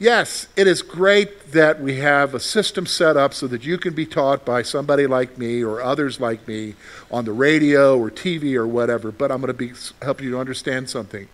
Yes, 0.01 0.47
it 0.55 0.69
is 0.69 0.83
great 0.83 1.51
that 1.51 1.81
we 1.81 1.97
have 1.97 2.33
a 2.33 2.39
system 2.39 2.87
set 2.87 3.17
up 3.17 3.35
so 3.35 3.49
that 3.49 3.65
you 3.65 3.79
can 3.79 3.95
be 3.95 4.07
taught 4.07 4.45
by 4.45 4.63
somebody 4.63 5.09
like 5.09 5.37
me 5.37 5.65
or 5.65 5.83
others 5.83 6.21
like 6.21 6.47
me 6.47 6.75
on 7.11 7.25
the 7.25 7.33
radio 7.33 7.99
or 7.99 8.09
TV 8.09 8.55
or 8.55 8.67
whatever, 8.67 9.11
but 9.11 9.33
I'm 9.33 9.41
going 9.41 9.49
to 9.49 9.55
be, 9.55 9.73
help 10.01 10.21
you 10.21 10.31
to 10.33 10.39
understand 10.39 10.89
something. 10.89 11.29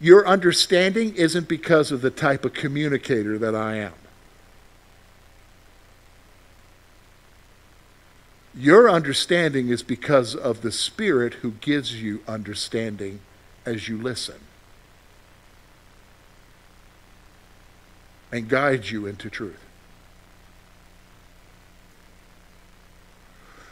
Your 0.00 0.26
understanding 0.26 1.14
isn't 1.14 1.48
because 1.48 1.90
of 1.90 2.02
the 2.02 2.10
type 2.10 2.44
of 2.44 2.52
communicator 2.52 3.38
that 3.38 3.54
I 3.54 3.76
am. 3.76 3.94
Your 8.54 8.90
understanding 8.90 9.70
is 9.70 9.82
because 9.82 10.34
of 10.34 10.60
the 10.60 10.72
Spirit 10.72 11.34
who 11.34 11.52
gives 11.52 12.02
you 12.02 12.20
understanding 12.28 13.20
as 13.64 13.88
you 13.88 13.96
listen. 13.96 14.40
And 18.32 18.48
guide 18.48 18.88
you 18.88 19.06
into 19.06 19.28
truth. 19.28 19.60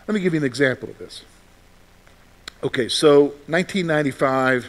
Let 0.06 0.14
me 0.14 0.20
give 0.20 0.34
you 0.34 0.40
an 0.40 0.46
example 0.46 0.88
of 0.90 0.98
this. 0.98 1.24
Okay, 2.62 2.88
so 2.88 3.22
1995, 3.46 4.66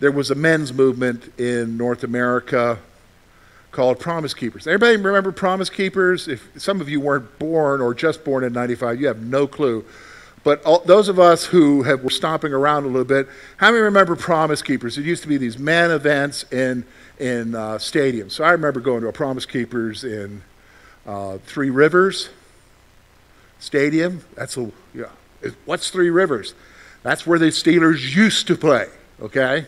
there 0.00 0.10
was 0.10 0.30
a 0.30 0.34
men's 0.34 0.72
movement 0.72 1.38
in 1.38 1.76
North 1.76 2.02
America 2.02 2.78
called 3.72 3.98
Promise 3.98 4.32
Keepers. 4.34 4.66
Everybody 4.66 4.96
remember 4.96 5.32
Promise 5.32 5.68
Keepers? 5.68 6.28
If 6.28 6.48
some 6.56 6.80
of 6.80 6.88
you 6.88 7.00
weren't 7.00 7.38
born 7.38 7.80
or 7.80 7.92
just 7.92 8.24
born 8.24 8.44
in 8.44 8.52
95, 8.52 9.00
you 9.00 9.08
have 9.08 9.20
no 9.20 9.46
clue. 9.46 9.84
But 10.44 10.62
all, 10.62 10.80
those 10.80 11.08
of 11.08 11.18
us 11.18 11.46
who 11.46 11.82
have, 11.82 12.04
were 12.04 12.10
stomping 12.10 12.52
around 12.52 12.84
a 12.84 12.86
little 12.86 13.04
bit, 13.04 13.28
how 13.56 13.70
many 13.70 13.82
remember 13.82 14.14
Promise 14.14 14.62
Keepers? 14.62 14.96
It 14.96 15.04
used 15.04 15.22
to 15.22 15.28
be 15.28 15.36
these 15.36 15.58
men 15.58 15.90
events 15.90 16.44
in 16.52 16.84
in 17.18 17.54
uh, 17.54 17.78
stadiums. 17.78 18.32
So 18.32 18.44
I 18.44 18.52
remember 18.52 18.80
going 18.80 19.02
to 19.02 19.08
a 19.08 19.12
Promise 19.12 19.46
Keepers 19.46 20.04
in 20.04 20.42
Uh, 21.06 21.36
Three 21.46 21.68
Rivers 21.68 22.30
Stadium. 23.58 24.20
That's 24.34 24.56
a 24.56 24.70
yeah. 24.94 25.10
What's 25.66 25.90
Three 25.90 26.10
Rivers? 26.10 26.54
That's 27.02 27.26
where 27.26 27.38
the 27.38 27.52
Steelers 27.52 28.16
used 28.16 28.46
to 28.46 28.56
play. 28.56 28.88
Okay. 29.20 29.66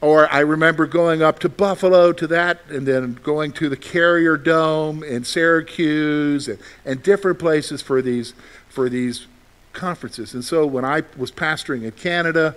Or 0.00 0.30
I 0.30 0.40
remember 0.40 0.86
going 0.86 1.22
up 1.22 1.38
to 1.38 1.48
Buffalo 1.48 2.12
to 2.12 2.26
that, 2.26 2.58
and 2.68 2.86
then 2.86 3.18
going 3.24 3.52
to 3.52 3.68
the 3.70 3.76
Carrier 3.76 4.36
Dome 4.36 5.02
in 5.02 5.24
Syracuse, 5.24 6.46
and, 6.46 6.58
and 6.84 7.02
different 7.02 7.38
places 7.38 7.82
for 7.82 8.02
these 8.02 8.34
for 8.68 8.90
these 8.90 9.26
conferences. 9.72 10.34
And 10.34 10.44
so 10.44 10.66
when 10.66 10.84
I 10.84 11.04
was 11.16 11.32
pastoring 11.32 11.84
in 11.84 11.92
Canada, 11.92 12.54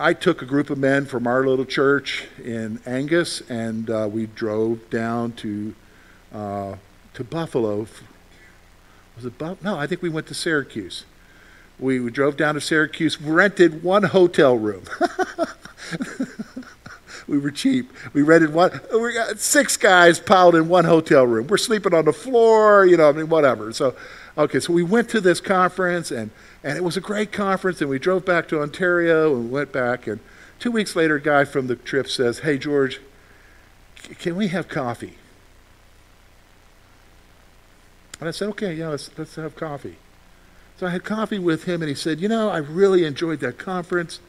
I 0.00 0.14
took 0.14 0.42
a 0.42 0.46
group 0.46 0.70
of 0.70 0.78
men 0.78 1.06
from 1.06 1.26
our 1.26 1.44
little 1.44 1.64
church 1.64 2.28
in 2.42 2.78
Angus, 2.86 3.40
and 3.50 3.90
uh, 3.90 4.08
we 4.10 4.26
drove 4.26 4.88
down 4.90 5.32
to 5.32 5.74
uh, 6.32 6.76
to 7.14 7.24
Buffalo. 7.24 7.88
Was 9.16 9.24
it 9.24 9.36
Buffalo? 9.36 9.58
No, 9.60 9.76
I 9.76 9.88
think 9.88 10.00
we 10.00 10.08
went 10.08 10.28
to 10.28 10.34
Syracuse. 10.34 11.04
We, 11.80 11.98
we 11.98 12.12
drove 12.12 12.36
down 12.36 12.54
to 12.54 12.60
Syracuse, 12.60 13.20
rented 13.20 13.82
one 13.82 14.04
hotel 14.04 14.56
room. 14.56 14.84
we 17.26 17.38
were 17.38 17.50
cheap. 17.50 17.90
We 18.12 18.22
rented 18.22 18.54
one. 18.54 18.80
We 18.92 19.14
got 19.14 19.40
six 19.40 19.76
guys 19.76 20.20
piled 20.20 20.54
in 20.54 20.68
one 20.68 20.84
hotel 20.84 21.26
room. 21.26 21.48
We're 21.48 21.56
sleeping 21.56 21.92
on 21.92 22.04
the 22.04 22.12
floor, 22.12 22.86
you 22.86 22.96
know, 22.96 23.08
I 23.08 23.12
mean, 23.12 23.28
whatever. 23.28 23.72
So 23.72 23.96
Okay, 24.38 24.60
so 24.60 24.72
we 24.72 24.84
went 24.84 25.08
to 25.10 25.20
this 25.20 25.40
conference, 25.40 26.12
and, 26.12 26.30
and 26.62 26.76
it 26.76 26.82
was 26.82 26.96
a 26.96 27.00
great 27.00 27.32
conference, 27.32 27.80
and 27.80 27.88
we 27.88 27.98
drove 27.98 28.24
back 28.24 28.48
to 28.48 28.60
Ontario 28.60 29.34
and 29.34 29.50
went 29.50 29.72
back. 29.72 30.06
And 30.06 30.20
two 30.58 30.70
weeks 30.70 30.96
later, 30.96 31.16
a 31.16 31.20
guy 31.20 31.44
from 31.44 31.66
the 31.68 31.76
trip 31.76 32.08
says, 32.08 32.40
Hey, 32.40 32.58
George, 32.58 33.00
can 34.18 34.36
we 34.36 34.48
have 34.48 34.68
coffee? 34.68 35.18
And 38.18 38.28
I 38.28 38.32
said, 38.32 38.48
Okay, 38.50 38.74
yeah, 38.74 38.88
let's, 38.88 39.10
let's 39.16 39.36
have 39.36 39.54
coffee. 39.54 39.96
So 40.78 40.86
I 40.86 40.90
had 40.90 41.04
coffee 41.04 41.38
with 41.38 41.64
him, 41.64 41.82
and 41.82 41.88
he 41.88 41.94
said, 41.94 42.20
You 42.20 42.28
know, 42.28 42.48
I 42.48 42.58
really 42.58 43.04
enjoyed 43.04 43.40
that 43.40 43.58
conference. 43.58 44.20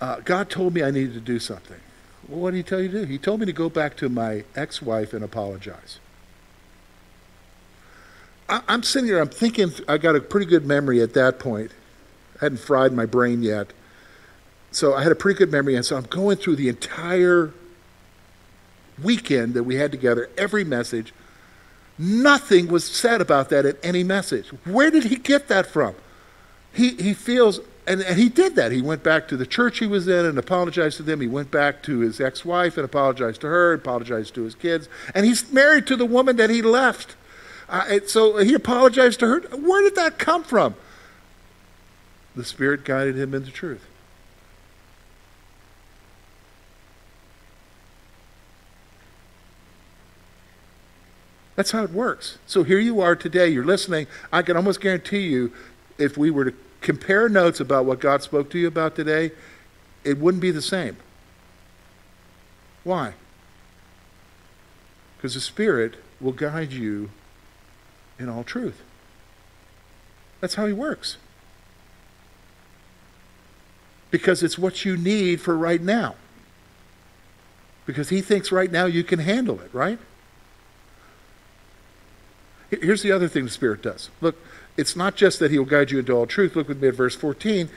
Uh, 0.00 0.20
God 0.20 0.50
told 0.50 0.74
me 0.74 0.82
I 0.82 0.90
needed 0.90 1.14
to 1.14 1.20
do 1.20 1.38
something. 1.38 1.80
Well, 2.28 2.40
what 2.40 2.50
did 2.50 2.58
he 2.58 2.62
tell 2.62 2.80
you 2.80 2.88
to 2.88 3.00
do? 3.02 3.04
He 3.06 3.18
told 3.18 3.40
me 3.40 3.46
to 3.46 3.52
go 3.52 3.68
back 3.70 3.96
to 3.98 4.08
my 4.08 4.44
ex 4.54 4.82
wife 4.82 5.12
and 5.12 5.24
apologize. 5.24 5.98
I, 8.52 8.74
am 8.74 8.82
sitting 8.82 9.06
here, 9.06 9.18
I'm 9.18 9.30
thinking, 9.30 9.72
I 9.88 9.96
got 9.96 10.14
a 10.14 10.20
pretty 10.20 10.44
good 10.44 10.66
memory 10.66 11.00
at 11.00 11.14
that 11.14 11.38
point. 11.38 11.70
I 12.36 12.44
hadn't 12.44 12.58
fried 12.58 12.92
my 12.92 13.06
brain 13.06 13.42
yet. 13.42 13.72
So 14.70 14.94
I 14.94 15.02
had 15.02 15.10
a 15.10 15.14
pretty 15.14 15.38
good 15.38 15.50
memory. 15.50 15.74
And 15.74 15.86
so 15.86 15.96
I'm 15.96 16.04
going 16.04 16.36
through 16.36 16.56
the 16.56 16.68
entire 16.68 17.54
weekend 19.02 19.54
that 19.54 19.62
we 19.62 19.76
had 19.76 19.90
together, 19.90 20.28
every 20.36 20.64
message. 20.64 21.14
Nothing 21.98 22.68
was 22.68 22.84
said 22.84 23.22
about 23.22 23.48
that 23.50 23.64
in 23.64 23.76
any 23.82 24.04
message. 24.04 24.48
Where 24.64 24.90
did 24.90 25.04
he 25.04 25.16
get 25.16 25.48
that 25.48 25.66
from? 25.66 25.94
He, 26.74 26.90
he 26.96 27.14
feels, 27.14 27.60
and, 27.86 28.02
and 28.02 28.18
he 28.18 28.28
did 28.28 28.54
that. 28.56 28.70
He 28.70 28.82
went 28.82 29.02
back 29.02 29.28
to 29.28 29.36
the 29.36 29.46
church 29.46 29.78
he 29.78 29.86
was 29.86 30.08
in 30.08 30.26
and 30.26 30.36
apologized 30.36 30.98
to 30.98 31.02
them. 31.02 31.22
He 31.22 31.26
went 31.26 31.50
back 31.50 31.82
to 31.84 32.00
his 32.00 32.20
ex 32.20 32.44
wife 32.44 32.76
and 32.76 32.84
apologized 32.84 33.40
to 33.42 33.46
her, 33.46 33.72
apologized 33.72 34.34
to 34.34 34.42
his 34.42 34.54
kids. 34.54 34.90
And 35.14 35.24
he's 35.24 35.50
married 35.50 35.86
to 35.86 35.96
the 35.96 36.06
woman 36.06 36.36
that 36.36 36.50
he 36.50 36.60
left. 36.60 37.16
Uh, 37.72 38.00
so 38.06 38.36
he 38.36 38.52
apologized 38.52 39.20
to 39.20 39.26
her. 39.26 39.40
Where 39.56 39.82
did 39.82 39.94
that 39.96 40.18
come 40.18 40.44
from? 40.44 40.74
The 42.36 42.44
Spirit 42.44 42.84
guided 42.84 43.16
him 43.16 43.34
into 43.34 43.50
truth. 43.50 43.86
That's 51.56 51.70
how 51.70 51.82
it 51.82 51.90
works. 51.90 52.38
So 52.46 52.62
here 52.62 52.78
you 52.78 53.00
are 53.00 53.16
today, 53.16 53.48
you're 53.48 53.64
listening. 53.64 54.06
I 54.30 54.42
can 54.42 54.56
almost 54.56 54.80
guarantee 54.80 55.20
you, 55.20 55.52
if 55.96 56.18
we 56.18 56.30
were 56.30 56.44
to 56.46 56.54
compare 56.82 57.28
notes 57.28 57.58
about 57.58 57.86
what 57.86 58.00
God 58.00 58.22
spoke 58.22 58.50
to 58.50 58.58
you 58.58 58.66
about 58.66 58.96
today, 58.96 59.30
it 60.04 60.18
wouldn't 60.18 60.42
be 60.42 60.50
the 60.50 60.62
same. 60.62 60.96
Why? 62.84 63.14
Because 65.16 65.34
the 65.34 65.40
Spirit 65.40 65.96
will 66.20 66.32
guide 66.32 66.72
you 66.72 67.10
in 68.22 68.28
all 68.28 68.44
truth. 68.44 68.82
That's 70.40 70.54
how 70.54 70.66
he 70.66 70.72
works. 70.72 71.18
Because 74.10 74.42
it's 74.42 74.58
what 74.58 74.84
you 74.84 74.96
need 74.96 75.40
for 75.40 75.56
right 75.56 75.80
now. 75.80 76.16
Because 77.86 78.10
he 78.10 78.20
thinks 78.20 78.52
right 78.52 78.70
now 78.70 78.86
you 78.86 79.04
can 79.04 79.18
handle 79.18 79.60
it, 79.60 79.72
right? 79.72 79.98
Here's 82.70 83.02
the 83.02 83.12
other 83.12 83.28
thing 83.28 83.44
the 83.44 83.50
Spirit 83.50 83.82
does. 83.82 84.10
Look, 84.20 84.36
it's 84.76 84.96
not 84.96 85.16
just 85.16 85.38
that 85.40 85.50
he'll 85.50 85.64
guide 85.64 85.90
you 85.90 85.98
into 85.98 86.12
all 86.12 86.26
truth. 86.26 86.56
Look 86.56 86.68
with 86.68 86.80
me 86.80 86.88
at 86.88 86.94
verse 86.94 87.14
14. 87.14 87.68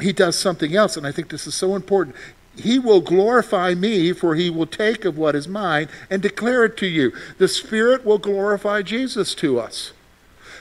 He 0.00 0.12
does 0.12 0.36
something 0.36 0.74
else, 0.74 0.96
and 0.96 1.06
I 1.06 1.12
think 1.12 1.28
this 1.28 1.46
is 1.46 1.54
so 1.54 1.76
important. 1.76 2.16
He 2.56 2.78
will 2.78 3.00
glorify 3.00 3.74
me, 3.74 4.12
for 4.12 4.34
he 4.34 4.50
will 4.50 4.66
take 4.66 5.04
of 5.04 5.16
what 5.16 5.36
is 5.36 5.48
mine 5.48 5.88
and 6.10 6.20
declare 6.20 6.64
it 6.64 6.76
to 6.78 6.86
you. 6.86 7.12
The 7.38 7.48
Spirit 7.48 8.04
will 8.04 8.18
glorify 8.18 8.82
Jesus 8.82 9.34
to 9.36 9.58
us. 9.58 9.92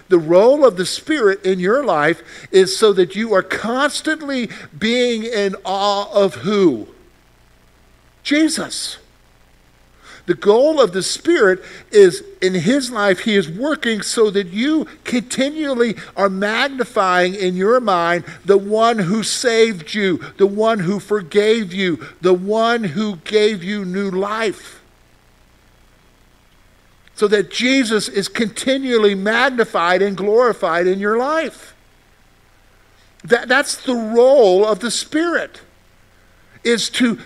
The 0.07 0.19
role 0.19 0.65
of 0.65 0.77
the 0.77 0.85
Spirit 0.85 1.45
in 1.45 1.59
your 1.59 1.83
life 1.83 2.23
is 2.51 2.75
so 2.75 2.93
that 2.93 3.15
you 3.15 3.33
are 3.33 3.43
constantly 3.43 4.49
being 4.77 5.23
in 5.23 5.55
awe 5.63 6.11
of 6.11 6.35
who? 6.35 6.87
Jesus. 8.23 8.97
The 10.29 10.35
goal 10.35 10.79
of 10.79 10.93
the 10.93 11.01
Spirit 11.01 11.59
is 11.89 12.23
in 12.39 12.53
His 12.53 12.91
life, 12.91 13.21
He 13.21 13.35
is 13.35 13.49
working 13.49 14.03
so 14.03 14.29
that 14.29 14.49
you 14.49 14.85
continually 15.03 15.95
are 16.15 16.29
magnifying 16.29 17.33
in 17.33 17.55
your 17.55 17.79
mind 17.79 18.25
the 18.45 18.55
one 18.55 18.99
who 18.99 19.23
saved 19.23 19.95
you, 19.95 20.19
the 20.37 20.45
one 20.45 20.81
who 20.81 20.99
forgave 20.99 21.73
you, 21.73 22.05
the 22.21 22.35
one 22.35 22.83
who 22.83 23.15
gave 23.15 23.63
you 23.63 23.83
new 23.83 24.11
life. 24.11 24.83
So 27.15 27.27
that 27.27 27.49
Jesus 27.49 28.07
is 28.07 28.27
continually 28.27 29.15
magnified 29.15 30.03
and 30.03 30.15
glorified 30.15 30.85
in 30.85 30.99
your 30.99 31.17
life. 31.17 31.75
That, 33.23 33.47
that's 33.47 33.77
the 33.77 33.95
role 33.95 34.63
of 34.63 34.79
the 34.79 34.91
Spirit, 34.91 35.61
is 36.63 36.87
to 36.91 37.17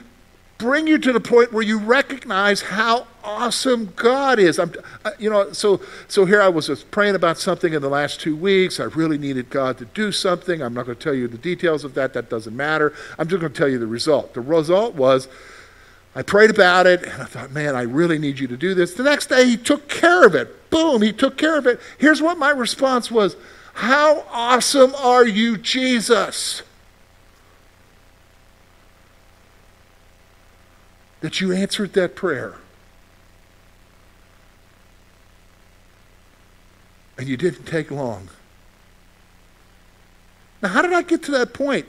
bring 0.63 0.87
you 0.87 0.97
to 0.97 1.11
the 1.11 1.19
point 1.19 1.51
where 1.51 1.61
you 1.61 1.77
recognize 1.77 2.61
how 2.61 3.05
awesome 3.21 3.91
God 3.97 4.39
is. 4.39 4.57
I'm, 4.57 4.73
uh, 5.03 5.11
you 5.19 5.29
know, 5.29 5.51
so 5.51 5.81
so 6.07 6.23
here 6.23 6.41
I 6.41 6.47
was 6.47 6.85
praying 6.85 7.15
about 7.15 7.37
something 7.37 7.73
in 7.73 7.81
the 7.81 7.89
last 7.89 8.21
two 8.21 8.33
weeks. 8.33 8.79
I 8.79 8.85
really 8.85 9.17
needed 9.17 9.49
God 9.49 9.77
to 9.79 9.85
do 9.85 10.13
something. 10.13 10.61
I'm 10.61 10.73
not 10.73 10.85
going 10.85 10.97
to 10.97 11.03
tell 11.03 11.13
you 11.13 11.27
the 11.27 11.37
details 11.37 11.83
of 11.83 11.95
that. 11.95 12.13
That 12.13 12.29
doesn't 12.29 12.55
matter. 12.55 12.93
I'm 13.19 13.27
just 13.27 13.41
going 13.41 13.51
to 13.51 13.57
tell 13.57 13.67
you 13.67 13.77
the 13.77 13.87
result. 13.87 14.33
The 14.33 14.41
result 14.41 14.95
was. 14.95 15.27
I 16.15 16.21
prayed 16.21 16.51
about 16.51 16.85
it 16.85 17.01
and 17.01 17.23
I 17.23 17.25
thought, 17.25 17.51
man, 17.51 17.75
I 17.75 17.81
really 17.81 18.19
need 18.19 18.37
you 18.37 18.45
to 18.45 18.55
do 18.55 18.75
this. 18.75 18.93
The 18.93 19.01
next 19.01 19.29
day, 19.29 19.47
he 19.47 19.57
took 19.57 19.89
care 19.89 20.23
of 20.23 20.35
it. 20.35 20.69
Boom, 20.69 21.01
he 21.01 21.11
took 21.11 21.37
care 21.37 21.57
of 21.57 21.65
it. 21.65 21.79
Here's 21.97 22.21
what 22.21 22.37
my 22.37 22.51
response 22.51 23.09
was 23.09 23.35
How 23.73 24.23
awesome 24.29 24.93
are 24.95 25.25
you, 25.25 25.57
Jesus? 25.57 26.61
That 31.23 31.39
you 31.39 31.53
answered 31.53 31.93
that 31.93 32.17
prayer. 32.17 32.55
And 37.17 37.29
you 37.29 37.37
didn't 37.37 37.63
take 37.63 37.89
long. 37.89 38.27
Now, 40.61 40.67
how 40.67 40.81
did 40.81 40.91
I 40.91 41.01
get 41.01 41.23
to 41.23 41.31
that 41.31 41.53
point? 41.53 41.85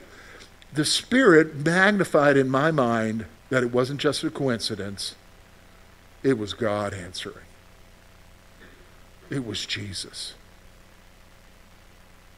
The 0.71 0.85
Spirit 0.85 1.53
magnified 1.53 2.37
in 2.37 2.47
my 2.49 2.71
mind 2.71 3.25
that 3.49 3.61
it 3.61 3.73
wasn't 3.73 3.99
just 3.99 4.23
a 4.23 4.29
coincidence, 4.29 5.15
it 6.23 6.37
was 6.37 6.53
God 6.53 6.93
answering. 6.93 7.45
It 9.29 9.45
was 9.45 9.65
Jesus. 9.65 10.35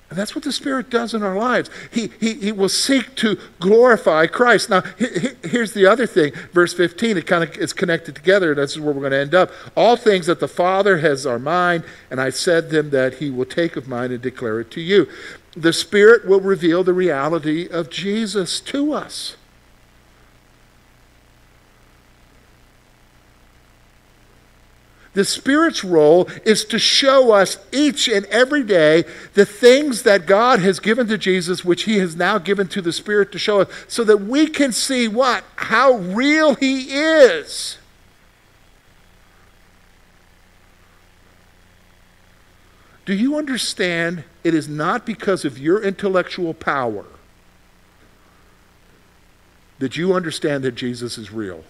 And 0.09 0.17
that's 0.17 0.35
what 0.35 0.45
the 0.45 0.53
Spirit 0.53 0.89
does 0.89 1.13
in 1.13 1.21
our 1.21 1.37
lives. 1.37 1.69
He, 1.91 2.11
he, 2.19 2.35
he 2.35 2.51
will 2.53 2.69
seek 2.69 3.15
to 3.15 3.37
glorify 3.59 4.27
Christ. 4.27 4.69
Now, 4.69 4.81
he, 4.97 5.07
here's 5.43 5.73
the 5.73 5.85
other 5.85 6.07
thing. 6.07 6.31
Verse 6.53 6.73
15, 6.73 7.17
it 7.17 7.27
kind 7.27 7.43
of 7.43 7.57
is 7.57 7.73
connected 7.73 8.15
together. 8.15 8.55
That's 8.55 8.77
where 8.77 8.93
we're 8.93 9.01
going 9.01 9.11
to 9.11 9.17
end 9.17 9.35
up. 9.35 9.51
All 9.75 9.97
things 9.97 10.25
that 10.27 10.39
the 10.39 10.47
Father 10.47 10.99
has 10.99 11.25
are 11.25 11.39
mine, 11.39 11.83
and 12.09 12.21
I 12.21 12.29
said 12.29 12.69
them 12.69 12.91
that 12.91 13.15
he 13.15 13.29
will 13.29 13.45
take 13.45 13.75
of 13.75 13.89
mine 13.89 14.11
and 14.11 14.21
declare 14.21 14.61
it 14.61 14.71
to 14.71 14.81
you. 14.81 15.09
The 15.57 15.73
Spirit 15.73 16.25
will 16.25 16.39
reveal 16.39 16.85
the 16.85 16.93
reality 16.93 17.67
of 17.67 17.89
Jesus 17.89 18.61
to 18.61 18.93
us. 18.93 19.35
The 25.17 25.25
Spirit's 25.25 25.83
role 25.83 26.29
is 26.45 26.63
to 26.65 26.77
show 26.77 27.31
us 27.31 27.57
each 27.71 28.07
and 28.07 28.27
every 28.27 28.61
day 28.61 29.03
the 29.33 29.47
things 29.47 30.03
that 30.03 30.27
God 30.27 30.59
has 30.59 30.79
given 30.79 31.07
to 31.07 31.17
Jesus, 31.17 31.65
which 31.65 31.85
He 31.85 31.97
has 31.97 32.15
now 32.15 32.37
given 32.37 32.67
to 32.67 32.83
the 32.83 32.93
Spirit 32.93 33.31
to 33.31 33.39
show 33.39 33.61
us, 33.61 33.67
so 33.87 34.03
that 34.03 34.17
we 34.17 34.45
can 34.45 34.71
see 34.71 35.07
what? 35.07 35.43
How 35.55 35.93
real 35.93 36.53
He 36.53 36.91
is. 36.91 37.79
Do 43.07 43.15
you 43.15 43.39
understand? 43.39 44.23
It 44.43 44.53
is 44.53 44.69
not 44.69 45.03
because 45.03 45.45
of 45.45 45.57
your 45.57 45.81
intellectual 45.81 46.53
power 46.53 47.05
that 49.79 49.97
you 49.97 50.13
understand 50.13 50.63
that 50.63 50.75
Jesus 50.75 51.17
is 51.17 51.31
real. 51.31 51.63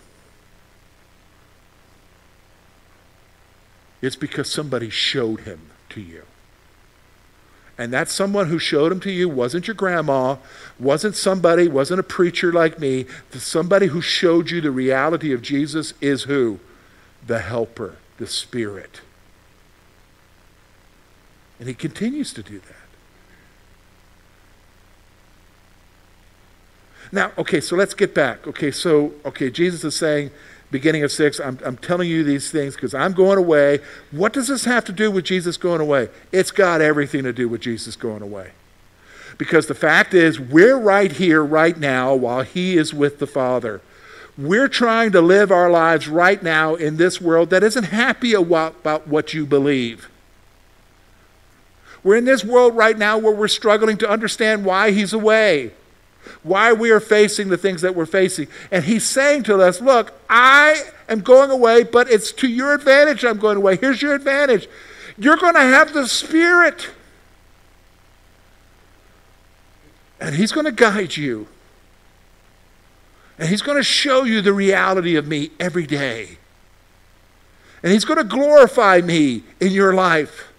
It's 4.01 4.15
because 4.15 4.49
somebody 4.51 4.89
showed 4.89 5.41
him 5.41 5.59
to 5.89 6.01
you. 6.01 6.23
And 7.77 7.93
that 7.93 8.09
someone 8.09 8.47
who 8.47 8.57
showed 8.57 8.91
him 8.91 8.99
to 9.01 9.11
you 9.11 9.29
wasn't 9.29 9.67
your 9.67 9.75
grandma, 9.75 10.37
wasn't 10.79 11.15
somebody, 11.15 11.67
wasn't 11.67 11.99
a 11.99 12.03
preacher 12.03 12.51
like 12.51 12.79
me. 12.79 13.05
The 13.31 13.39
Somebody 13.39 13.87
who 13.87 14.01
showed 14.01 14.49
you 14.49 14.61
the 14.61 14.71
reality 14.71 15.31
of 15.31 15.43
Jesus 15.43 15.93
is 16.01 16.23
who? 16.23 16.59
The 17.25 17.39
helper, 17.39 17.97
the 18.17 18.25
Spirit. 18.25 19.01
And 21.59 21.67
he 21.67 21.75
continues 21.75 22.33
to 22.33 22.41
do 22.41 22.59
that. 22.59 22.73
Now, 27.11 27.31
okay, 27.37 27.61
so 27.61 27.75
let's 27.75 27.93
get 27.93 28.13
back. 28.13 28.47
Okay, 28.47 28.71
so, 28.71 29.13
okay, 29.23 29.49
Jesus 29.49 29.83
is 29.83 29.95
saying, 29.95 30.31
beginning 30.71 31.03
of 31.03 31.11
6, 31.11 31.39
I'm, 31.39 31.59
I'm 31.63 31.77
telling 31.77 32.09
you 32.09 32.23
these 32.23 32.51
things 32.51 32.75
because 32.75 32.93
I'm 32.93 33.13
going 33.13 33.37
away. 33.37 33.79
What 34.11 34.33
does 34.33 34.47
this 34.47 34.65
have 34.65 34.85
to 34.85 34.91
do 34.91 35.09
with 35.09 35.25
Jesus 35.25 35.57
going 35.57 35.81
away? 35.81 36.09
It's 36.31 36.51
got 36.51 36.81
everything 36.81 37.23
to 37.23 37.33
do 37.33 37.47
with 37.47 37.61
Jesus 37.61 37.95
going 37.95 38.21
away. 38.21 38.51
Because 39.37 39.67
the 39.67 39.75
fact 39.75 40.13
is, 40.13 40.39
we're 40.39 40.77
right 40.77 41.11
here, 41.11 41.43
right 41.43 41.77
now, 41.77 42.15
while 42.15 42.41
He 42.41 42.77
is 42.77 42.93
with 42.93 43.19
the 43.19 43.27
Father. 43.27 43.81
We're 44.37 44.67
trying 44.67 45.11
to 45.13 45.21
live 45.21 45.51
our 45.51 45.69
lives 45.69 46.07
right 46.07 46.41
now 46.41 46.75
in 46.75 46.97
this 46.97 47.19
world 47.21 47.49
that 47.49 47.63
isn't 47.63 47.85
happy 47.85 48.33
about 48.33 49.07
what 49.07 49.33
you 49.33 49.45
believe. 49.45 50.09
We're 52.03 52.17
in 52.17 52.25
this 52.25 52.43
world 52.43 52.75
right 52.75 52.97
now 52.97 53.17
where 53.17 53.33
we're 53.33 53.47
struggling 53.47 53.97
to 53.97 54.09
understand 54.09 54.63
why 54.65 54.91
He's 54.91 55.13
away 55.13 55.71
why 56.43 56.73
we 56.73 56.91
are 56.91 56.99
facing 56.99 57.49
the 57.49 57.57
things 57.57 57.81
that 57.81 57.95
we're 57.95 58.05
facing. 58.05 58.47
And 58.71 58.85
he's 58.85 59.05
saying 59.05 59.43
to 59.43 59.61
us, 59.61 59.81
Look, 59.81 60.13
I 60.29 60.83
am 61.09 61.21
going 61.21 61.51
away, 61.51 61.83
but 61.83 62.09
it's 62.09 62.31
to 62.33 62.47
your 62.47 62.73
advantage 62.73 63.23
I'm 63.23 63.37
going 63.37 63.57
away. 63.57 63.77
Here's 63.77 64.01
your 64.01 64.15
advantage 64.15 64.67
you're 65.17 65.37
going 65.37 65.55
to 65.55 65.61
have 65.61 65.93
the 65.93 66.07
Spirit. 66.07 66.89
And 70.19 70.35
he's 70.35 70.51
going 70.51 70.65
to 70.65 70.71
guide 70.71 71.15
you. 71.15 71.47
And 73.39 73.49
he's 73.49 73.61
going 73.61 73.77
to 73.77 73.83
show 73.83 74.23
you 74.23 74.41
the 74.41 74.53
reality 74.53 75.15
of 75.15 75.27
me 75.27 75.51
every 75.59 75.85
day. 75.85 76.37
And 77.83 77.91
he's 77.91 78.05
going 78.05 78.17
to 78.17 78.23
glorify 78.23 79.01
me 79.01 79.43
in 79.59 79.71
your 79.71 79.93
life. 79.93 80.51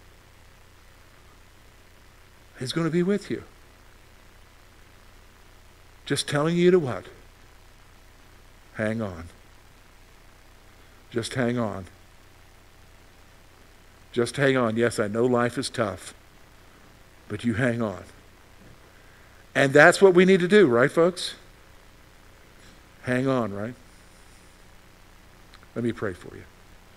He's 2.59 2.73
going 2.73 2.87
to 2.87 2.91
be 2.91 3.03
with 3.03 3.31
you. 3.31 3.43
Just 6.09 6.27
telling 6.27 6.57
you 6.57 6.71
to 6.71 6.79
what? 6.79 7.05
Hang 8.77 9.03
on. 9.03 9.25
Just 11.11 11.35
hang 11.35 11.59
on. 11.59 11.85
Just 14.11 14.39
hang 14.39 14.57
on. 14.57 14.79
Yes, 14.79 14.99
I 14.99 15.07
know 15.07 15.27
life 15.27 15.59
is 15.59 15.69
tough, 15.69 16.15
but 17.29 17.45
you 17.45 17.53
hang 17.53 17.83
on. 17.83 18.05
And 19.55 19.75
that's 19.75 20.01
what 20.01 20.15
we 20.15 20.25
need 20.25 20.41
to 20.41 20.49
do, 20.49 20.67
right, 20.67 20.91
folks? 20.91 21.35
Hang 23.03 23.29
on, 23.29 23.53
right? 23.53 23.75
Let 25.75 25.85
me 25.85 25.93
pray 25.93 26.15
for 26.15 26.35
you. 26.35 26.45